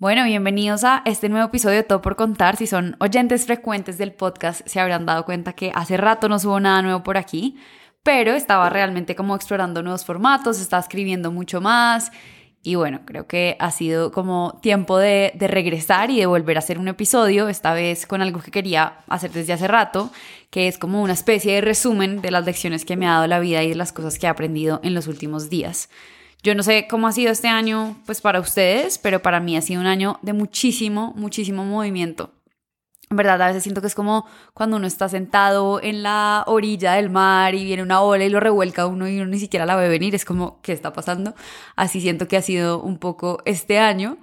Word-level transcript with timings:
Bueno, 0.00 0.24
bienvenidos 0.24 0.84
a 0.84 1.02
este 1.06 1.28
nuevo 1.28 1.48
episodio 1.48 1.78
de 1.78 1.82
Todo 1.82 2.00
por 2.00 2.14
Contar. 2.14 2.56
Si 2.56 2.68
son 2.68 2.94
oyentes 3.00 3.46
frecuentes 3.46 3.98
del 3.98 4.12
podcast, 4.12 4.60
se 4.64 4.78
habrán 4.78 5.06
dado 5.06 5.24
cuenta 5.24 5.54
que 5.54 5.72
hace 5.74 5.96
rato 5.96 6.28
no 6.28 6.38
subo 6.38 6.60
nada 6.60 6.82
nuevo 6.82 7.02
por 7.02 7.16
aquí, 7.16 7.56
pero 8.04 8.34
estaba 8.34 8.70
realmente 8.70 9.16
como 9.16 9.34
explorando 9.34 9.82
nuevos 9.82 10.04
formatos, 10.04 10.60
estaba 10.60 10.80
escribiendo 10.80 11.32
mucho 11.32 11.60
más 11.60 12.12
y 12.62 12.76
bueno, 12.76 13.00
creo 13.06 13.26
que 13.26 13.56
ha 13.58 13.72
sido 13.72 14.12
como 14.12 14.60
tiempo 14.62 14.98
de, 14.98 15.32
de, 15.34 15.48
regresar 15.48 16.12
y 16.12 16.20
de 16.20 16.26
volver 16.26 16.58
a 16.58 16.60
hacer 16.60 16.78
un 16.78 16.86
episodio, 16.86 17.48
esta 17.48 17.74
vez 17.74 18.06
con 18.06 18.22
algo 18.22 18.40
que 18.40 18.52
quería 18.52 19.00
hacer 19.08 19.32
desde 19.32 19.52
hace 19.52 19.66
rato, 19.66 20.12
que 20.50 20.68
es 20.68 20.78
como 20.78 21.02
una 21.02 21.14
especie 21.14 21.54
de 21.54 21.60
resumen 21.60 22.20
de 22.20 22.30
las 22.30 22.44
lecciones 22.44 22.84
que 22.84 22.96
me 22.96 23.08
ha 23.08 23.14
dado 23.14 23.26
la 23.26 23.40
vida 23.40 23.64
y 23.64 23.70
de 23.70 23.74
las 23.74 23.92
cosas 23.92 24.16
que 24.16 24.26
he 24.26 24.30
aprendido 24.30 24.78
en 24.84 24.94
los 24.94 25.08
últimos 25.08 25.50
días. 25.50 25.88
Yo 26.48 26.54
no 26.54 26.62
sé 26.62 26.86
cómo 26.88 27.06
ha 27.06 27.12
sido 27.12 27.30
este 27.30 27.48
año 27.48 27.94
pues 28.06 28.22
para 28.22 28.40
ustedes, 28.40 28.96
pero 28.96 29.20
para 29.20 29.38
mí 29.38 29.54
ha 29.58 29.60
sido 29.60 29.82
un 29.82 29.86
año 29.86 30.18
de 30.22 30.32
muchísimo, 30.32 31.12
muchísimo 31.14 31.62
movimiento. 31.62 32.32
En 33.10 33.18
verdad, 33.18 33.42
a 33.42 33.48
veces 33.48 33.64
siento 33.64 33.82
que 33.82 33.86
es 33.86 33.94
como 33.94 34.24
cuando 34.54 34.78
uno 34.78 34.86
está 34.86 35.10
sentado 35.10 35.78
en 35.82 36.02
la 36.02 36.44
orilla 36.46 36.94
del 36.94 37.10
mar 37.10 37.54
y 37.54 37.64
viene 37.64 37.82
una 37.82 38.00
ola 38.00 38.24
y 38.24 38.30
lo 38.30 38.40
revuelca 38.40 38.86
uno 38.86 39.06
y 39.06 39.20
uno 39.20 39.26
ni 39.26 39.38
siquiera 39.38 39.66
la 39.66 39.76
ve 39.76 39.90
venir, 39.90 40.14
es 40.14 40.24
como, 40.24 40.62
¿qué 40.62 40.72
está 40.72 40.94
pasando? 40.94 41.34
Así 41.76 42.00
siento 42.00 42.28
que 42.28 42.38
ha 42.38 42.42
sido 42.42 42.80
un 42.80 42.96
poco 42.96 43.42
este 43.44 43.78
año. 43.78 44.16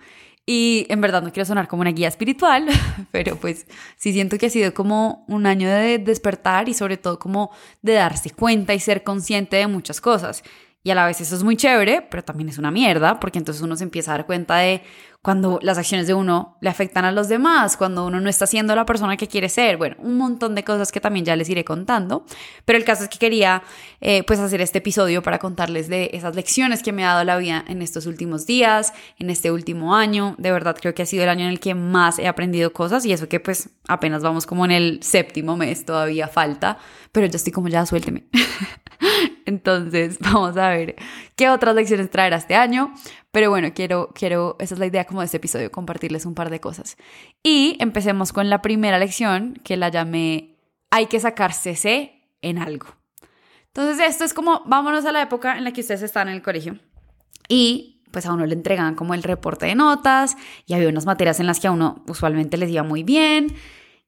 Y 0.48 0.88
en 0.90 1.02
verdad 1.02 1.22
no 1.22 1.32
quiero 1.32 1.46
sonar 1.46 1.68
como 1.68 1.82
una 1.82 1.92
guía 1.92 2.08
espiritual, 2.08 2.68
pero 3.12 3.36
pues 3.36 3.68
sí 3.98 4.14
siento 4.14 4.40
que 4.40 4.48
ha 4.48 4.50
sido 4.50 4.74
como 4.74 5.26
un 5.28 5.46
año 5.46 5.70
de 5.70 6.00
despertar 6.00 6.70
y 6.70 6.74
sobre 6.74 6.98
todo 6.98 7.20
como 7.20 7.52
de 7.84 7.94
darse 7.94 8.32
cuenta 8.32 8.74
y 8.74 8.80
ser 8.80 9.04
consciente 9.04 9.58
de 9.58 9.68
muchas 9.68 10.02
cosas. 10.02 10.44
Y 10.86 10.92
a 10.92 10.96
la 10.96 11.08
vez 11.08 11.20
eso 11.20 11.36
es 11.36 11.44
muy 11.44 11.58
chévere, 11.58 12.06
pero 12.12 12.24
también 12.24 12.48
es 12.48 12.60
una 12.60 12.70
mierda, 12.70 13.20
porque 13.20 13.40
entonces 13.40 13.64
uno 13.64 13.76
se 13.76 13.84
empieza 13.84 14.14
a 14.14 14.18
dar 14.18 14.28
cuenta 14.28 14.58
de 14.58 14.84
cuando 15.24 15.58
las 15.64 15.80
acciones 15.80 16.06
de 16.06 16.14
uno 16.14 16.56
le 16.62 16.70
afectan 16.70 17.04
a 17.06 17.12
los 17.12 17.28
demás, 17.28 17.76
cuando 17.76 18.06
uno 18.06 18.22
no 18.22 18.30
está 18.30 18.46
siendo 18.46 18.76
la 18.76 18.86
persona 18.86 19.18
que 19.18 19.28
quiere 19.28 19.50
ser, 19.50 19.78
bueno, 19.78 19.96
un 19.98 20.16
montón 20.16 20.54
de 20.54 20.64
cosas 20.64 20.92
que 20.92 21.02
también 21.02 21.26
ya 21.26 21.36
les 21.36 21.50
iré 21.50 21.66
contando. 21.66 22.24
Pero 22.66 22.78
el 22.78 22.86
caso 22.86 23.02
es 23.02 23.10
que 23.10 23.18
quería 23.18 23.64
eh, 24.00 24.22
pues 24.28 24.40
hacer 24.40 24.62
este 24.62 24.78
episodio 24.78 25.24
para 25.24 25.40
contarles 25.40 25.88
de 25.88 26.12
esas 26.14 26.36
lecciones 26.36 26.84
que 26.84 26.92
me 26.92 27.04
ha 27.04 27.14
dado 27.14 27.24
la 27.24 27.38
vida 27.38 27.66
en 27.68 27.82
estos 27.82 28.06
últimos 28.06 28.46
días, 28.46 28.94
en 29.18 29.32
este 29.32 29.50
último 29.52 29.96
año. 29.96 30.36
De 30.38 30.52
verdad 30.52 30.78
creo 30.80 30.94
que 30.94 31.02
ha 31.02 31.08
sido 31.08 31.24
el 31.24 31.30
año 31.30 31.46
en 31.46 31.50
el 31.50 31.60
que 31.60 31.74
más 31.74 32.20
he 32.20 32.28
aprendido 32.28 32.72
cosas 32.74 33.04
y 33.08 33.12
eso 33.12 33.28
que 33.28 33.40
pues 33.40 33.70
apenas 33.88 34.22
vamos 34.22 34.46
como 34.46 34.64
en 34.66 34.72
el 34.72 35.02
séptimo 35.02 35.58
mes, 35.58 35.84
todavía 35.84 36.28
falta, 36.28 36.78
pero 37.12 37.26
yo 37.26 37.38
estoy 37.38 37.52
como 37.52 37.70
ya 37.70 37.84
suélteme. 37.88 38.26
Entonces, 39.46 40.18
vamos 40.22 40.58
a 40.58 40.70
ver 40.70 40.96
qué 41.36 41.50
otras 41.50 41.76
lecciones 41.76 42.10
traerá 42.10 42.38
este 42.38 42.56
año. 42.56 42.94
Pero 43.32 43.50
bueno, 43.50 43.70
quiero, 43.74 44.12
quiero, 44.14 44.56
esa 44.60 44.76
es 44.76 44.80
la 44.80 44.86
idea 44.86 45.06
como 45.06 45.20
de 45.20 45.26
este 45.26 45.38
episodio, 45.38 45.72
compartirles 45.72 46.26
un 46.26 46.36
par 46.36 46.50
de 46.50 46.60
cosas. 46.60 46.98
Y 47.44 47.78
empecemos 47.80 48.32
con 48.32 48.50
la 48.50 48.62
primera 48.62 48.98
lección 48.98 49.60
que 49.64 49.78
la 49.78 49.90
llamé 49.90 50.56
Hay 50.90 51.08
que 51.08 51.20
sacarse 51.20 51.76
C 51.76 52.22
en 52.42 52.60
algo. 52.60 52.88
Entonces, 53.68 54.08
esto 54.08 54.24
es 54.24 54.34
como, 54.34 54.62
vámonos 54.66 55.06
a 55.06 55.12
la 55.12 55.22
época 55.22 55.58
en 55.58 55.66
la 55.66 55.74
que 55.74 55.82
ustedes 55.82 56.02
están 56.02 56.30
en 56.30 56.36
el 56.36 56.42
colegio 56.42 56.80
y 57.48 58.04
pues 58.12 58.26
a 58.26 58.34
uno 58.34 58.46
le 58.46 58.54
entregan 58.54 58.96
como 58.96 59.14
el 59.14 59.24
reporte 59.24 59.66
de 59.66 59.76
notas 59.76 60.38
y 60.66 60.74
había 60.74 60.88
unas 60.88 61.06
materias 61.06 61.40
en 61.42 61.48
las 61.48 61.60
que 61.60 61.68
a 61.68 61.72
uno 61.72 62.04
usualmente 62.08 62.56
les 62.56 62.70
iba 62.70 62.84
muy 62.84 63.04
bien 63.04 63.54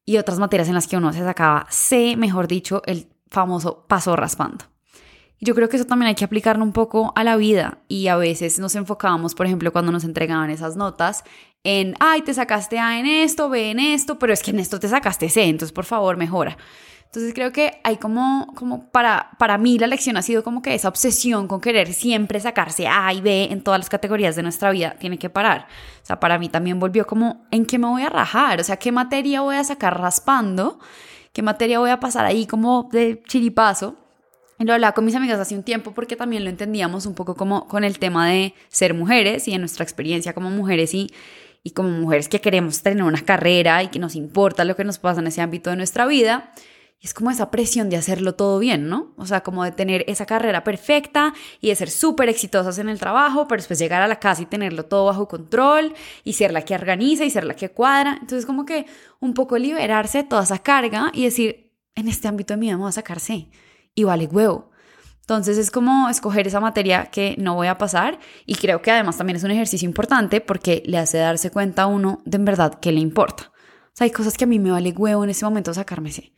y 0.05 0.17
otras 0.17 0.39
materias 0.39 0.69
en 0.69 0.75
las 0.75 0.87
que 0.87 0.95
uno 0.95 1.11
se 1.11 1.19
sacaba 1.19 1.67
C, 1.69 2.15
mejor 2.15 2.47
dicho, 2.47 2.81
el 2.85 3.09
famoso 3.29 3.85
paso 3.87 4.15
raspando. 4.15 4.63
Yo 5.39 5.53
creo 5.53 5.69
que 5.69 5.77
eso 5.77 5.85
también 5.85 6.07
hay 6.07 6.15
que 6.15 6.25
aplicarlo 6.25 6.63
un 6.63 6.73
poco 6.73 7.13
a 7.15 7.23
la 7.23 7.35
vida 7.35 7.79
y 7.87 8.07
a 8.07 8.17
veces 8.17 8.57
nos 8.57 8.75
enfocábamos, 8.75 9.35
por 9.35 9.45
ejemplo, 9.45 9.71
cuando 9.71 9.91
nos 9.91 10.03
entregaban 10.03 10.49
esas 10.49 10.75
notas 10.75 11.23
en, 11.63 11.95
ay, 11.99 12.21
te 12.21 12.33
sacaste 12.33 12.79
A 12.79 12.99
en 12.99 13.05
esto, 13.05 13.49
B 13.49 13.71
en 13.71 13.79
esto, 13.79 14.17
pero 14.17 14.33
es 14.33 14.41
que 14.41 14.51
en 14.51 14.59
esto 14.59 14.79
te 14.79 14.87
sacaste 14.87 15.29
C, 15.29 15.43
entonces 15.43 15.73
por 15.73 15.85
favor 15.85 16.17
mejora. 16.17 16.57
Entonces 17.05 17.33
creo 17.33 17.51
que 17.51 17.79
hay 17.83 17.97
como, 17.97 18.53
como 18.55 18.89
para, 18.89 19.31
para 19.39 19.57
mí 19.57 19.79
la 19.79 19.87
lección 19.87 20.17
ha 20.17 20.21
sido 20.21 20.43
como 20.43 20.61
que 20.61 20.73
esa 20.73 20.89
obsesión 20.89 21.47
con 21.47 21.61
querer 21.61 21.93
siempre 21.93 22.39
sacarse 22.39 22.87
A 22.87 23.13
y 23.13 23.21
B 23.21 23.47
en 23.51 23.61
todas 23.61 23.79
las 23.79 23.89
categorías 23.89 24.35
de 24.35 24.43
nuestra 24.43 24.71
vida 24.71 24.95
tiene 24.99 25.17
que 25.17 25.29
parar. 25.29 25.67
O 26.03 26.05
sea, 26.05 26.19
para 26.19 26.37
mí 26.37 26.49
también 26.49 26.79
volvió 26.79 27.07
como, 27.07 27.45
¿en 27.51 27.65
qué 27.65 27.79
me 27.79 27.87
voy 27.87 28.01
a 28.01 28.09
rajar? 28.09 28.59
O 28.59 28.63
sea, 28.63 28.77
¿qué 28.77 28.91
materia 28.91 29.41
voy 29.41 29.55
a 29.55 29.63
sacar 29.63 29.99
raspando? 29.99 30.79
¿Qué 31.31 31.41
materia 31.41 31.79
voy 31.79 31.91
a 31.91 31.99
pasar 31.99 32.25
ahí 32.25 32.45
como 32.45 32.89
de 32.91 33.21
chiripazo? 33.27 33.95
Lo 34.59 34.73
hablaba 34.73 34.93
con 34.93 35.05
mis 35.05 35.15
amigas 35.15 35.39
hace 35.39 35.55
un 35.55 35.61
tiempo 35.61 35.91
porque 35.91 36.15
también 36.15 36.43
lo 36.43 36.49
entendíamos 36.49 37.05
un 37.05 37.13
poco 37.13 37.35
como 37.35 37.67
con 37.67 37.83
el 37.83 37.99
tema 37.99 38.27
de 38.29 38.55
ser 38.69 38.95
mujeres 38.95 39.47
y 39.47 39.53
en 39.53 39.61
nuestra 39.61 39.83
experiencia 39.83 40.33
como 40.33 40.49
mujeres 40.49 40.95
y, 40.95 41.11
y 41.63 41.71
como 41.71 41.89
mujeres 41.89 42.27
que 42.27 42.41
queremos 42.41 42.81
tener 42.81 43.03
una 43.03 43.21
carrera 43.21 43.83
y 43.83 43.89
que 43.89 43.99
nos 43.99 44.15
importa 44.15 44.65
lo 44.65 44.75
que 44.75 44.83
nos 44.83 44.97
pasa 44.97 45.21
en 45.21 45.27
ese 45.27 45.41
ámbito 45.41 45.69
de 45.69 45.75
nuestra 45.75 46.07
vida. 46.07 46.53
Y 46.99 47.05
es 47.05 47.13
como 47.13 47.29
esa 47.29 47.51
presión 47.51 47.91
de 47.91 47.97
hacerlo 47.97 48.33
todo 48.33 48.57
bien, 48.57 48.89
¿no? 48.89 49.13
O 49.17 49.27
sea, 49.27 49.41
como 49.41 49.63
de 49.63 49.71
tener 49.71 50.03
esa 50.07 50.25
carrera 50.25 50.63
perfecta 50.63 51.35
y 51.61 51.69
de 51.69 51.75
ser 51.75 51.91
súper 51.91 52.27
exitosas 52.27 52.79
en 52.79 52.89
el 52.89 52.97
trabajo, 52.97 53.47
pero 53.47 53.59
después 53.59 53.77
llegar 53.77 54.01
a 54.01 54.07
la 54.07 54.19
casa 54.19 54.41
y 54.41 54.47
tenerlo 54.47 54.85
todo 54.85 55.05
bajo 55.05 55.27
control 55.27 55.93
y 56.23 56.33
ser 56.33 56.51
la 56.51 56.63
que 56.63 56.73
organiza 56.73 57.23
y 57.23 57.29
ser 57.29 57.43
la 57.43 57.55
que 57.55 57.69
cuadra. 57.69 58.17
Entonces, 58.19 58.47
como 58.47 58.65
que 58.65 58.87
un 59.19 59.35
poco 59.35 59.59
liberarse 59.59 60.19
de 60.19 60.23
toda 60.23 60.41
esa 60.41 60.57
carga 60.57 61.11
y 61.13 61.25
decir, 61.25 61.71
en 61.93 62.07
este 62.07 62.27
ámbito 62.27 62.55
de 62.55 62.57
mi 62.57 62.65
vida 62.65 62.77
me 62.77 62.81
voy 62.81 62.89
a 62.89 62.93
sacarse 62.93 63.47
y 63.97 64.03
vale 64.03 64.27
huevo. 64.27 64.69
Entonces 65.21 65.57
es 65.57 65.71
como 65.71 66.07
escoger 66.07 66.47
esa 66.47 66.61
materia 66.61 67.07
que 67.07 67.35
no 67.37 67.55
voy 67.55 67.67
a 67.67 67.77
pasar 67.77 68.19
y 68.45 68.55
creo 68.55 68.81
que 68.81 68.91
además 68.91 69.17
también 69.17 69.35
es 69.35 69.43
un 69.43 69.51
ejercicio 69.51 69.85
importante 69.85 70.39
porque 70.39 70.83
le 70.85 70.99
hace 70.99 71.17
darse 71.17 71.51
cuenta 71.51 71.81
a 71.81 71.87
uno 71.87 72.21
de 72.23 72.37
en 72.37 72.45
verdad 72.45 72.75
que 72.79 72.93
le 72.93 73.01
importa. 73.01 73.51
O 73.99 74.03
hay 74.03 74.11
cosas 74.11 74.37
que 74.37 74.43
a 74.43 74.47
mí 74.47 74.59
me 74.59 74.71
vale 74.71 74.91
huevo 74.91 75.23
en 75.23 75.31
ese 75.31 75.43
momento 75.43 75.73
sacarme 75.73 76.09
ese 76.09 76.31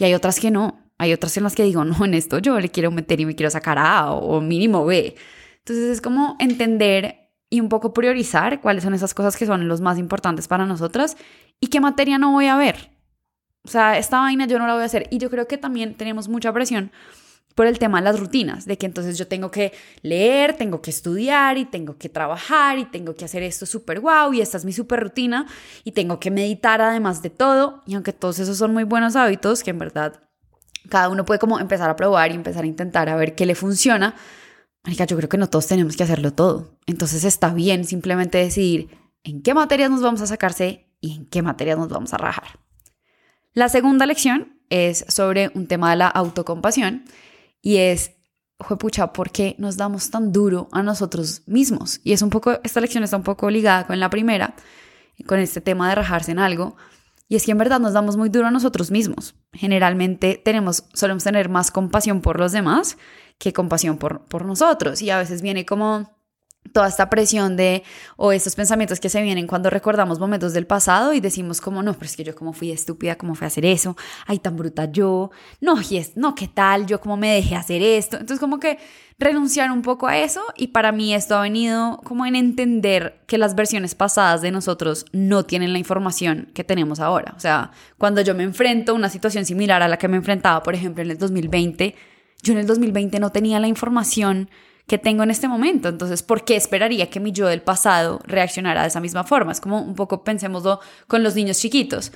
y 0.00 0.04
hay 0.04 0.14
otras 0.14 0.40
que 0.40 0.50
no. 0.50 0.80
Hay 0.96 1.12
otras 1.12 1.36
en 1.36 1.42
las 1.42 1.54
que 1.54 1.64
digo, 1.64 1.84
no, 1.84 2.04
en 2.04 2.14
esto 2.14 2.38
yo 2.38 2.58
le 2.58 2.70
quiero 2.70 2.90
meter 2.90 3.20
y 3.20 3.26
me 3.26 3.36
quiero 3.36 3.50
sacar 3.50 3.78
A 3.78 4.12
o 4.12 4.40
mínimo 4.40 4.86
B. 4.86 5.14
Entonces 5.58 5.90
es 5.90 6.00
como 6.00 6.36
entender 6.40 7.30
y 7.50 7.60
un 7.60 7.68
poco 7.68 7.92
priorizar 7.92 8.60
cuáles 8.60 8.82
son 8.82 8.94
esas 8.94 9.12
cosas 9.12 9.36
que 9.36 9.44
son 9.44 9.68
los 9.68 9.80
más 9.80 9.98
importantes 9.98 10.48
para 10.48 10.64
nosotras 10.64 11.16
y 11.60 11.66
qué 11.66 11.80
materia 11.80 12.16
no 12.16 12.32
voy 12.32 12.46
a 12.46 12.56
ver. 12.56 12.93
O 13.64 13.68
sea, 13.68 13.98
esta 13.98 14.18
vaina 14.18 14.46
yo 14.46 14.58
no 14.58 14.66
la 14.66 14.74
voy 14.74 14.82
a 14.82 14.86
hacer. 14.86 15.08
Y 15.10 15.18
yo 15.18 15.30
creo 15.30 15.48
que 15.48 15.58
también 15.58 15.94
tenemos 15.94 16.28
mucha 16.28 16.52
presión 16.52 16.92
por 17.54 17.66
el 17.66 17.78
tema 17.78 17.98
de 17.98 18.04
las 18.04 18.18
rutinas, 18.18 18.66
de 18.66 18.76
que 18.76 18.86
entonces 18.86 19.16
yo 19.16 19.28
tengo 19.28 19.50
que 19.50 19.72
leer, 20.02 20.56
tengo 20.56 20.82
que 20.82 20.90
estudiar 20.90 21.56
y 21.56 21.64
tengo 21.64 21.96
que 21.96 22.08
trabajar 22.08 22.78
y 22.78 22.84
tengo 22.84 23.14
que 23.14 23.24
hacer 23.24 23.42
esto 23.44 23.64
súper 23.64 24.00
guau 24.00 24.32
y 24.34 24.40
esta 24.40 24.56
es 24.56 24.64
mi 24.64 24.72
súper 24.72 25.00
rutina 25.00 25.46
y 25.84 25.92
tengo 25.92 26.18
que 26.18 26.32
meditar 26.32 26.80
además 26.80 27.22
de 27.22 27.30
todo. 27.30 27.82
Y 27.86 27.94
aunque 27.94 28.12
todos 28.12 28.40
esos 28.40 28.58
son 28.58 28.72
muy 28.72 28.84
buenos 28.84 29.14
hábitos, 29.14 29.62
que 29.62 29.70
en 29.70 29.78
verdad 29.78 30.20
cada 30.88 31.08
uno 31.08 31.24
puede 31.24 31.38
como 31.38 31.60
empezar 31.60 31.88
a 31.88 31.96
probar 31.96 32.32
y 32.32 32.34
empezar 32.34 32.64
a 32.64 32.66
intentar 32.66 33.08
a 33.08 33.16
ver 33.16 33.34
qué 33.34 33.46
le 33.46 33.54
funciona, 33.54 34.16
Marica, 34.82 35.06
yo 35.06 35.16
creo 35.16 35.28
que 35.28 35.38
no 35.38 35.48
todos 35.48 35.66
tenemos 35.66 35.96
que 35.96 36.02
hacerlo 36.02 36.32
todo. 36.32 36.76
Entonces 36.86 37.24
está 37.24 37.54
bien 37.54 37.84
simplemente 37.84 38.36
decidir 38.38 38.90
en 39.22 39.42
qué 39.42 39.54
materias 39.54 39.90
nos 39.90 40.02
vamos 40.02 40.20
a 40.20 40.26
sacarse 40.26 40.90
y 41.00 41.14
en 41.16 41.26
qué 41.26 41.40
materias 41.40 41.78
nos 41.78 41.88
vamos 41.88 42.12
a 42.12 42.18
rajar. 42.18 42.63
La 43.54 43.68
segunda 43.68 44.04
lección 44.04 44.58
es 44.68 45.04
sobre 45.06 45.52
un 45.54 45.68
tema 45.68 45.90
de 45.90 45.96
la 45.96 46.08
autocompasión 46.08 47.04
y 47.62 47.76
es, 47.76 48.10
pucha, 48.80 49.12
¿por 49.12 49.30
qué 49.30 49.54
nos 49.58 49.76
damos 49.76 50.10
tan 50.10 50.32
duro 50.32 50.68
a 50.72 50.82
nosotros 50.82 51.42
mismos? 51.46 52.00
Y 52.02 52.12
es 52.12 52.22
un 52.22 52.30
poco, 52.30 52.58
esta 52.64 52.80
lección 52.80 53.04
está 53.04 53.16
un 53.16 53.22
poco 53.22 53.48
ligada 53.50 53.86
con 53.86 54.00
la 54.00 54.10
primera, 54.10 54.56
con 55.26 55.38
este 55.38 55.60
tema 55.60 55.88
de 55.88 55.94
rajarse 55.94 56.32
en 56.32 56.40
algo. 56.40 56.76
Y 57.28 57.36
es 57.36 57.44
que 57.44 57.52
en 57.52 57.58
verdad 57.58 57.78
nos 57.78 57.92
damos 57.92 58.16
muy 58.16 58.28
duro 58.28 58.48
a 58.48 58.50
nosotros 58.50 58.90
mismos. 58.90 59.36
Generalmente 59.52 60.42
tenemos, 60.44 60.84
solemos 60.92 61.22
tener 61.22 61.48
más 61.48 61.70
compasión 61.70 62.22
por 62.22 62.40
los 62.40 62.50
demás 62.50 62.98
que 63.38 63.52
compasión 63.52 63.98
por, 63.98 64.24
por 64.24 64.44
nosotros. 64.44 65.00
Y 65.00 65.10
a 65.10 65.18
veces 65.18 65.42
viene 65.42 65.64
como 65.64 66.13
toda 66.72 66.88
esta 66.88 67.10
presión 67.10 67.56
de 67.56 67.82
o 68.16 68.32
estos 68.32 68.54
pensamientos 68.54 69.00
que 69.00 69.08
se 69.08 69.22
vienen 69.22 69.46
cuando 69.46 69.70
recordamos 69.70 70.18
momentos 70.18 70.52
del 70.52 70.66
pasado 70.66 71.12
y 71.12 71.20
decimos 71.20 71.60
como 71.60 71.82
no, 71.82 71.94
pero 71.94 72.06
es 72.06 72.16
que 72.16 72.24
yo 72.24 72.34
como 72.34 72.52
fui 72.52 72.70
estúpida, 72.70 73.16
como 73.16 73.34
fui 73.34 73.44
a 73.44 73.48
hacer 73.48 73.64
eso, 73.64 73.96
ay 74.26 74.38
tan 74.38 74.56
bruta 74.56 74.90
yo, 74.90 75.30
no, 75.60 75.76
y 75.88 75.98
es, 75.98 76.16
no, 76.16 76.34
qué 76.34 76.48
tal, 76.48 76.86
yo 76.86 77.00
como 77.00 77.16
me 77.16 77.34
dejé 77.34 77.54
hacer 77.54 77.82
esto. 77.82 78.16
Entonces 78.16 78.40
como 78.40 78.58
que 78.58 78.78
renunciar 79.18 79.70
un 79.70 79.82
poco 79.82 80.08
a 80.08 80.18
eso 80.18 80.42
y 80.56 80.68
para 80.68 80.90
mí 80.90 81.14
esto 81.14 81.36
ha 81.36 81.42
venido 81.42 82.00
como 82.04 82.26
en 82.26 82.34
entender 82.34 83.22
que 83.26 83.38
las 83.38 83.54
versiones 83.54 83.94
pasadas 83.94 84.42
de 84.42 84.50
nosotros 84.50 85.06
no 85.12 85.44
tienen 85.44 85.72
la 85.72 85.78
información 85.78 86.50
que 86.54 86.64
tenemos 86.64 86.98
ahora. 86.98 87.34
O 87.36 87.40
sea, 87.40 87.70
cuando 87.98 88.20
yo 88.22 88.34
me 88.34 88.42
enfrento 88.42 88.92
a 88.92 88.94
una 88.94 89.08
situación 89.08 89.44
similar 89.44 89.82
a 89.82 89.88
la 89.88 89.98
que 89.98 90.08
me 90.08 90.16
enfrentaba, 90.16 90.62
por 90.62 90.74
ejemplo, 90.74 91.02
en 91.02 91.10
el 91.10 91.18
2020, 91.18 91.94
yo 92.42 92.52
en 92.52 92.58
el 92.58 92.66
2020 92.66 93.20
no 93.20 93.30
tenía 93.30 93.60
la 93.60 93.68
información 93.68 94.50
que 94.86 94.98
tengo 94.98 95.22
en 95.22 95.30
este 95.30 95.48
momento. 95.48 95.88
Entonces, 95.88 96.22
¿por 96.22 96.44
qué 96.44 96.56
esperaría 96.56 97.08
que 97.10 97.20
mi 97.20 97.32
yo 97.32 97.46
del 97.46 97.62
pasado 97.62 98.20
reaccionara 98.24 98.82
de 98.82 98.88
esa 98.88 99.00
misma 99.00 99.24
forma? 99.24 99.52
Es 99.52 99.60
como 99.60 99.80
un 99.80 99.94
poco 99.94 100.24
pensémoslo 100.24 100.80
con 101.06 101.22
los 101.22 101.34
niños 101.34 101.58
chiquitos. 101.58 102.12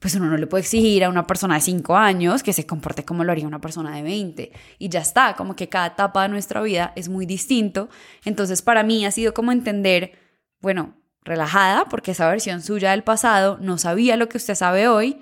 Pues 0.00 0.14
uno 0.14 0.26
no 0.26 0.36
le 0.38 0.46
puede 0.46 0.62
exigir 0.62 1.04
a 1.04 1.10
una 1.10 1.26
persona 1.26 1.56
de 1.56 1.60
5 1.60 1.94
años 1.94 2.42
que 2.42 2.54
se 2.54 2.66
comporte 2.66 3.04
como 3.04 3.22
lo 3.22 3.32
haría 3.32 3.46
una 3.46 3.60
persona 3.60 3.94
de 3.94 4.02
20. 4.02 4.50
Y 4.78 4.88
ya 4.88 5.00
está, 5.00 5.34
como 5.36 5.54
que 5.54 5.68
cada 5.68 5.88
etapa 5.88 6.22
de 6.22 6.30
nuestra 6.30 6.62
vida 6.62 6.92
es 6.96 7.08
muy 7.08 7.26
distinto. 7.26 7.90
Entonces, 8.24 8.62
para 8.62 8.82
mí 8.82 9.04
ha 9.04 9.10
sido 9.10 9.34
como 9.34 9.52
entender, 9.52 10.12
bueno, 10.60 10.94
relajada 11.22 11.84
porque 11.84 12.12
esa 12.12 12.28
versión 12.28 12.62
suya 12.62 12.92
del 12.92 13.04
pasado 13.04 13.58
no 13.60 13.76
sabía 13.76 14.16
lo 14.16 14.28
que 14.28 14.38
usted 14.38 14.54
sabe 14.54 14.88
hoy 14.88 15.20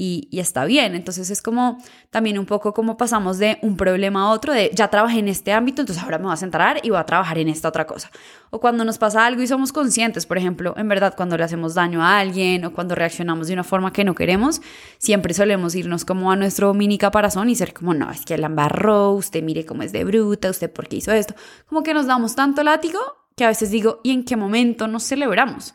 y, 0.00 0.28
está 0.38 0.64
bien. 0.64 0.94
Entonces 0.94 1.28
es 1.28 1.42
como 1.42 1.78
también 2.10 2.38
un 2.38 2.46
poco 2.46 2.72
como 2.72 2.96
pasamos 2.96 3.38
de 3.38 3.58
un 3.62 3.76
problema 3.76 4.22
a 4.22 4.30
otro, 4.30 4.52
de 4.52 4.70
ya 4.72 4.88
trabajé 4.88 5.18
en 5.18 5.26
este 5.26 5.52
ámbito, 5.52 5.82
entonces 5.82 6.02
ahora 6.02 6.18
me 6.18 6.24
voy 6.24 6.32
a 6.32 6.36
centrar 6.36 6.78
y 6.84 6.90
voy 6.90 7.00
a 7.00 7.04
trabajar 7.04 7.36
en 7.38 7.48
esta 7.48 7.68
otra 7.68 7.86
cosa. 7.86 8.10
O 8.50 8.60
cuando 8.60 8.84
nos 8.84 8.96
pasa 8.96 9.26
algo 9.26 9.42
y 9.42 9.48
somos 9.48 9.72
conscientes, 9.72 10.24
por 10.24 10.38
ejemplo, 10.38 10.72
en 10.76 10.88
verdad 10.88 11.14
cuando 11.16 11.36
le 11.36 11.42
hacemos 11.42 11.74
daño 11.74 12.02
a 12.02 12.20
alguien 12.20 12.64
o 12.64 12.72
cuando 12.72 12.94
reaccionamos 12.94 13.48
de 13.48 13.54
una 13.54 13.64
forma 13.64 13.92
que 13.92 14.04
no 14.04 14.14
queremos, 14.14 14.62
siempre 14.98 15.34
solemos 15.34 15.74
irnos 15.74 16.04
como 16.04 16.30
a 16.30 16.36
nuestro 16.36 16.72
mini 16.74 16.96
caparazón 16.96 17.50
y 17.50 17.56
ser 17.56 17.74
como, 17.74 17.92
no, 17.92 18.08
es 18.12 18.24
que 18.24 18.38
la 18.38 18.46
embarró, 18.46 19.10
usted 19.10 19.42
mire 19.42 19.66
cómo 19.66 19.82
es 19.82 19.90
de 19.90 20.04
bruta, 20.04 20.48
usted 20.48 20.70
por 20.70 20.86
qué 20.86 20.96
hizo 20.96 21.10
esto. 21.10 21.34
Como 21.68 21.82
que 21.82 21.92
nos 21.92 22.06
damos 22.06 22.36
tanto 22.36 22.62
látigo 22.62 23.00
que 23.36 23.44
a 23.44 23.48
veces 23.48 23.72
digo, 23.72 24.00
¿y 24.04 24.12
en 24.12 24.24
qué 24.24 24.36
momento 24.36 24.86
nos 24.86 25.02
celebramos? 25.04 25.74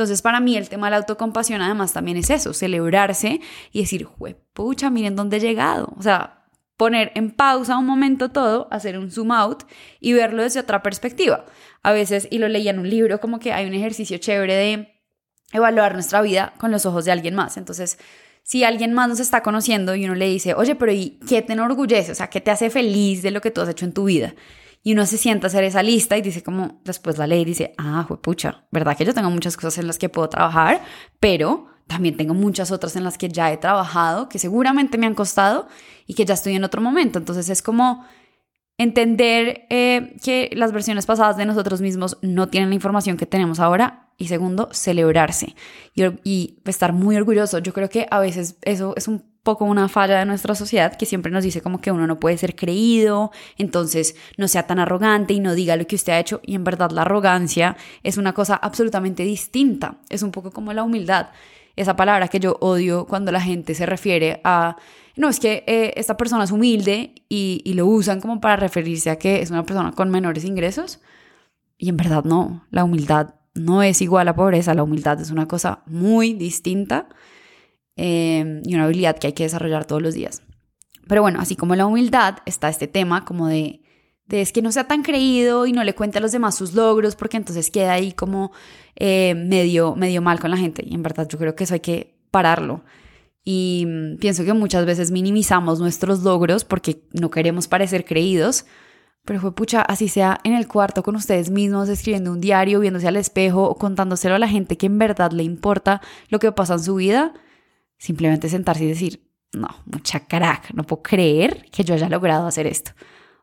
Entonces, 0.00 0.22
para 0.22 0.40
mí 0.40 0.56
el 0.56 0.70
tema 0.70 0.86
de 0.86 0.92
la 0.92 0.96
autocompasión 0.96 1.60
además 1.60 1.92
también 1.92 2.16
es 2.16 2.30
eso, 2.30 2.54
celebrarse 2.54 3.42
y 3.70 3.82
decir, 3.82 4.08
pucha, 4.54 4.88
miren 4.88 5.14
dónde 5.14 5.36
he 5.36 5.40
llegado. 5.40 5.92
O 5.98 6.02
sea, 6.02 6.46
poner 6.78 7.12
en 7.16 7.30
pausa 7.30 7.76
un 7.76 7.84
momento 7.84 8.30
todo, 8.30 8.66
hacer 8.70 8.98
un 8.98 9.10
zoom 9.10 9.30
out 9.30 9.64
y 10.00 10.14
verlo 10.14 10.42
desde 10.42 10.60
otra 10.60 10.82
perspectiva. 10.82 11.44
A 11.82 11.92
veces, 11.92 12.28
y 12.30 12.38
lo 12.38 12.48
leía 12.48 12.70
en 12.70 12.78
un 12.78 12.88
libro, 12.88 13.20
como 13.20 13.40
que 13.40 13.52
hay 13.52 13.66
un 13.66 13.74
ejercicio 13.74 14.16
chévere 14.16 14.54
de 14.54 15.02
evaluar 15.52 15.92
nuestra 15.92 16.22
vida 16.22 16.54
con 16.56 16.70
los 16.70 16.86
ojos 16.86 17.04
de 17.04 17.12
alguien 17.12 17.34
más. 17.34 17.58
Entonces, 17.58 17.98
si 18.42 18.64
alguien 18.64 18.94
más 18.94 19.10
nos 19.10 19.20
está 19.20 19.42
conociendo 19.42 19.94
y 19.94 20.06
uno 20.06 20.14
le 20.14 20.28
dice, 20.28 20.54
oye, 20.54 20.76
pero 20.76 20.92
¿y 20.92 21.20
qué 21.28 21.42
te 21.42 21.52
enorgullece? 21.52 22.12
O 22.12 22.14
sea, 22.14 22.30
¿qué 22.30 22.40
te 22.40 22.50
hace 22.50 22.70
feliz 22.70 23.20
de 23.22 23.32
lo 23.32 23.42
que 23.42 23.50
tú 23.50 23.60
has 23.60 23.68
hecho 23.68 23.84
en 23.84 23.92
tu 23.92 24.04
vida? 24.04 24.34
Y 24.82 24.94
uno 24.94 25.04
se 25.04 25.18
sienta 25.18 25.46
a 25.46 25.48
hacer 25.48 25.64
esa 25.64 25.82
lista 25.82 26.16
y 26.16 26.22
dice 26.22 26.42
como, 26.42 26.80
después 26.84 27.18
la 27.18 27.26
ley 27.26 27.44
dice, 27.44 27.74
ah, 27.76 28.08
pucha, 28.22 28.64
¿verdad 28.70 28.96
que 28.96 29.04
yo 29.04 29.12
tengo 29.12 29.30
muchas 29.30 29.56
cosas 29.56 29.78
en 29.78 29.86
las 29.86 29.98
que 29.98 30.08
puedo 30.08 30.28
trabajar? 30.28 30.82
Pero 31.18 31.66
también 31.86 32.16
tengo 32.16 32.34
muchas 32.34 32.70
otras 32.70 32.96
en 32.96 33.04
las 33.04 33.18
que 33.18 33.28
ya 33.28 33.52
he 33.52 33.56
trabajado, 33.56 34.28
que 34.28 34.38
seguramente 34.38 34.96
me 34.96 35.06
han 35.06 35.14
costado 35.14 35.66
y 36.06 36.14
que 36.14 36.24
ya 36.24 36.34
estoy 36.34 36.54
en 36.54 36.64
otro 36.64 36.80
momento. 36.80 37.18
Entonces 37.18 37.50
es 37.50 37.62
como 37.62 38.06
entender 38.78 39.66
eh, 39.68 40.16
que 40.24 40.50
las 40.54 40.72
versiones 40.72 41.04
pasadas 41.04 41.36
de 41.36 41.44
nosotros 41.44 41.82
mismos 41.82 42.16
no 42.22 42.48
tienen 42.48 42.70
la 42.70 42.74
información 42.74 43.18
que 43.18 43.26
tenemos 43.26 43.60
ahora. 43.60 44.06
Y 44.16 44.28
segundo, 44.28 44.68
celebrarse 44.72 45.56
y, 45.94 46.04
y 46.24 46.62
estar 46.66 46.92
muy 46.92 47.16
orgulloso. 47.16 47.58
Yo 47.58 47.72
creo 47.72 47.88
que 47.88 48.06
a 48.10 48.20
veces 48.20 48.58
eso 48.62 48.92
es 48.96 49.08
un 49.08 49.29
poco 49.42 49.64
una 49.64 49.88
falla 49.88 50.18
de 50.18 50.26
nuestra 50.26 50.54
sociedad 50.54 50.96
que 50.96 51.06
siempre 51.06 51.32
nos 51.32 51.44
dice 51.44 51.62
como 51.62 51.80
que 51.80 51.92
uno 51.92 52.06
no 52.06 52.20
puede 52.20 52.36
ser 52.36 52.54
creído, 52.54 53.30
entonces 53.56 54.16
no 54.36 54.48
sea 54.48 54.66
tan 54.66 54.78
arrogante 54.78 55.32
y 55.32 55.40
no 55.40 55.54
diga 55.54 55.76
lo 55.76 55.86
que 55.86 55.96
usted 55.96 56.12
ha 56.12 56.18
hecho. 56.18 56.40
Y 56.44 56.54
en 56.54 56.64
verdad 56.64 56.90
la 56.90 57.02
arrogancia 57.02 57.76
es 58.02 58.18
una 58.18 58.34
cosa 58.34 58.56
absolutamente 58.56 59.22
distinta, 59.22 59.98
es 60.08 60.22
un 60.22 60.30
poco 60.30 60.50
como 60.50 60.72
la 60.72 60.82
humildad. 60.82 61.28
Esa 61.76 61.96
palabra 61.96 62.28
que 62.28 62.40
yo 62.40 62.58
odio 62.60 63.06
cuando 63.06 63.32
la 63.32 63.40
gente 63.40 63.74
se 63.74 63.86
refiere 63.86 64.40
a, 64.44 64.76
no, 65.16 65.28
es 65.28 65.40
que 65.40 65.64
eh, 65.66 65.94
esta 65.96 66.16
persona 66.16 66.44
es 66.44 66.50
humilde 66.50 67.14
y, 67.28 67.62
y 67.64 67.74
lo 67.74 67.86
usan 67.86 68.20
como 68.20 68.40
para 68.40 68.56
referirse 68.56 69.08
a 69.08 69.16
que 69.16 69.40
es 69.40 69.50
una 69.50 69.64
persona 69.64 69.92
con 69.92 70.10
menores 70.10 70.44
ingresos. 70.44 71.00
Y 71.78 71.88
en 71.88 71.96
verdad 71.96 72.24
no, 72.24 72.66
la 72.70 72.84
humildad 72.84 73.36
no 73.54 73.82
es 73.82 74.02
igual 74.02 74.28
a 74.28 74.34
pobreza, 74.34 74.74
la 74.74 74.82
humildad 74.82 75.20
es 75.20 75.30
una 75.30 75.48
cosa 75.48 75.82
muy 75.86 76.34
distinta 76.34 77.08
Em, 77.96 78.62
y 78.64 78.74
una 78.74 78.84
habilidad 78.84 79.18
que 79.18 79.28
hay 79.28 79.32
que 79.32 79.42
desarrollar 79.42 79.84
todos 79.84 80.00
los 80.00 80.14
días. 80.14 80.42
Pero 81.06 81.22
bueno, 81.22 81.40
así 81.40 81.56
como 81.56 81.74
la 81.74 81.86
humildad, 81.86 82.38
está 82.46 82.68
este 82.68 82.86
tema 82.86 83.24
como 83.24 83.48
de, 83.48 83.82
de 84.26 84.40
es 84.40 84.52
que 84.52 84.62
no 84.62 84.72
sea 84.72 84.84
tan 84.84 85.02
creído 85.02 85.66
y 85.66 85.72
no 85.72 85.82
le 85.84 85.94
cuente 85.94 86.18
a 86.18 86.20
los 86.20 86.32
demás 86.32 86.54
sus 86.54 86.74
logros, 86.74 87.16
porque 87.16 87.36
entonces 87.36 87.70
queda 87.70 87.92
ahí 87.92 88.12
como 88.12 88.52
eh, 88.96 89.34
medio, 89.34 89.96
medio 89.96 90.22
mal 90.22 90.38
con 90.38 90.50
la 90.50 90.56
gente. 90.56 90.84
Y 90.86 90.94
en 90.94 91.02
verdad 91.02 91.28
yo 91.28 91.38
creo 91.38 91.54
que 91.56 91.64
eso 91.64 91.74
hay 91.74 91.80
que 91.80 92.16
pararlo. 92.30 92.84
Y 93.44 93.84
mm, 93.86 94.16
pienso 94.18 94.44
que 94.44 94.52
muchas 94.52 94.86
veces 94.86 95.10
minimizamos 95.10 95.80
nuestros 95.80 96.22
logros 96.22 96.64
porque 96.64 97.02
no 97.12 97.30
queremos 97.30 97.68
parecer 97.68 98.04
creídos, 98.04 98.66
pero 99.24 99.40
fue 99.40 99.54
pucha, 99.54 99.82
así 99.82 100.08
sea 100.08 100.40
en 100.44 100.54
el 100.54 100.68
cuarto 100.68 101.02
con 101.02 101.16
ustedes 101.16 101.50
mismos, 101.50 101.88
escribiendo 101.88 102.32
un 102.32 102.40
diario, 102.40 102.80
viéndose 102.80 103.08
al 103.08 103.16
espejo 103.16 103.64
o 103.64 103.76
contándoselo 103.76 104.34
a 104.34 104.38
la 104.38 104.48
gente 104.48 104.76
que 104.76 104.86
en 104.86 104.98
verdad 104.98 105.32
le 105.32 105.42
importa 105.42 106.00
lo 106.28 106.38
que 106.38 106.52
pasa 106.52 106.74
en 106.74 106.80
su 106.80 106.94
vida, 106.94 107.34
Simplemente 108.00 108.48
sentarse 108.48 108.84
y 108.84 108.88
decir, 108.88 109.22
no, 109.52 109.68
mucha 109.84 110.20
crack, 110.20 110.72
no 110.72 110.84
puedo 110.84 111.02
creer 111.02 111.66
que 111.70 111.84
yo 111.84 111.92
haya 111.92 112.08
logrado 112.08 112.46
hacer 112.46 112.66
esto. 112.66 112.92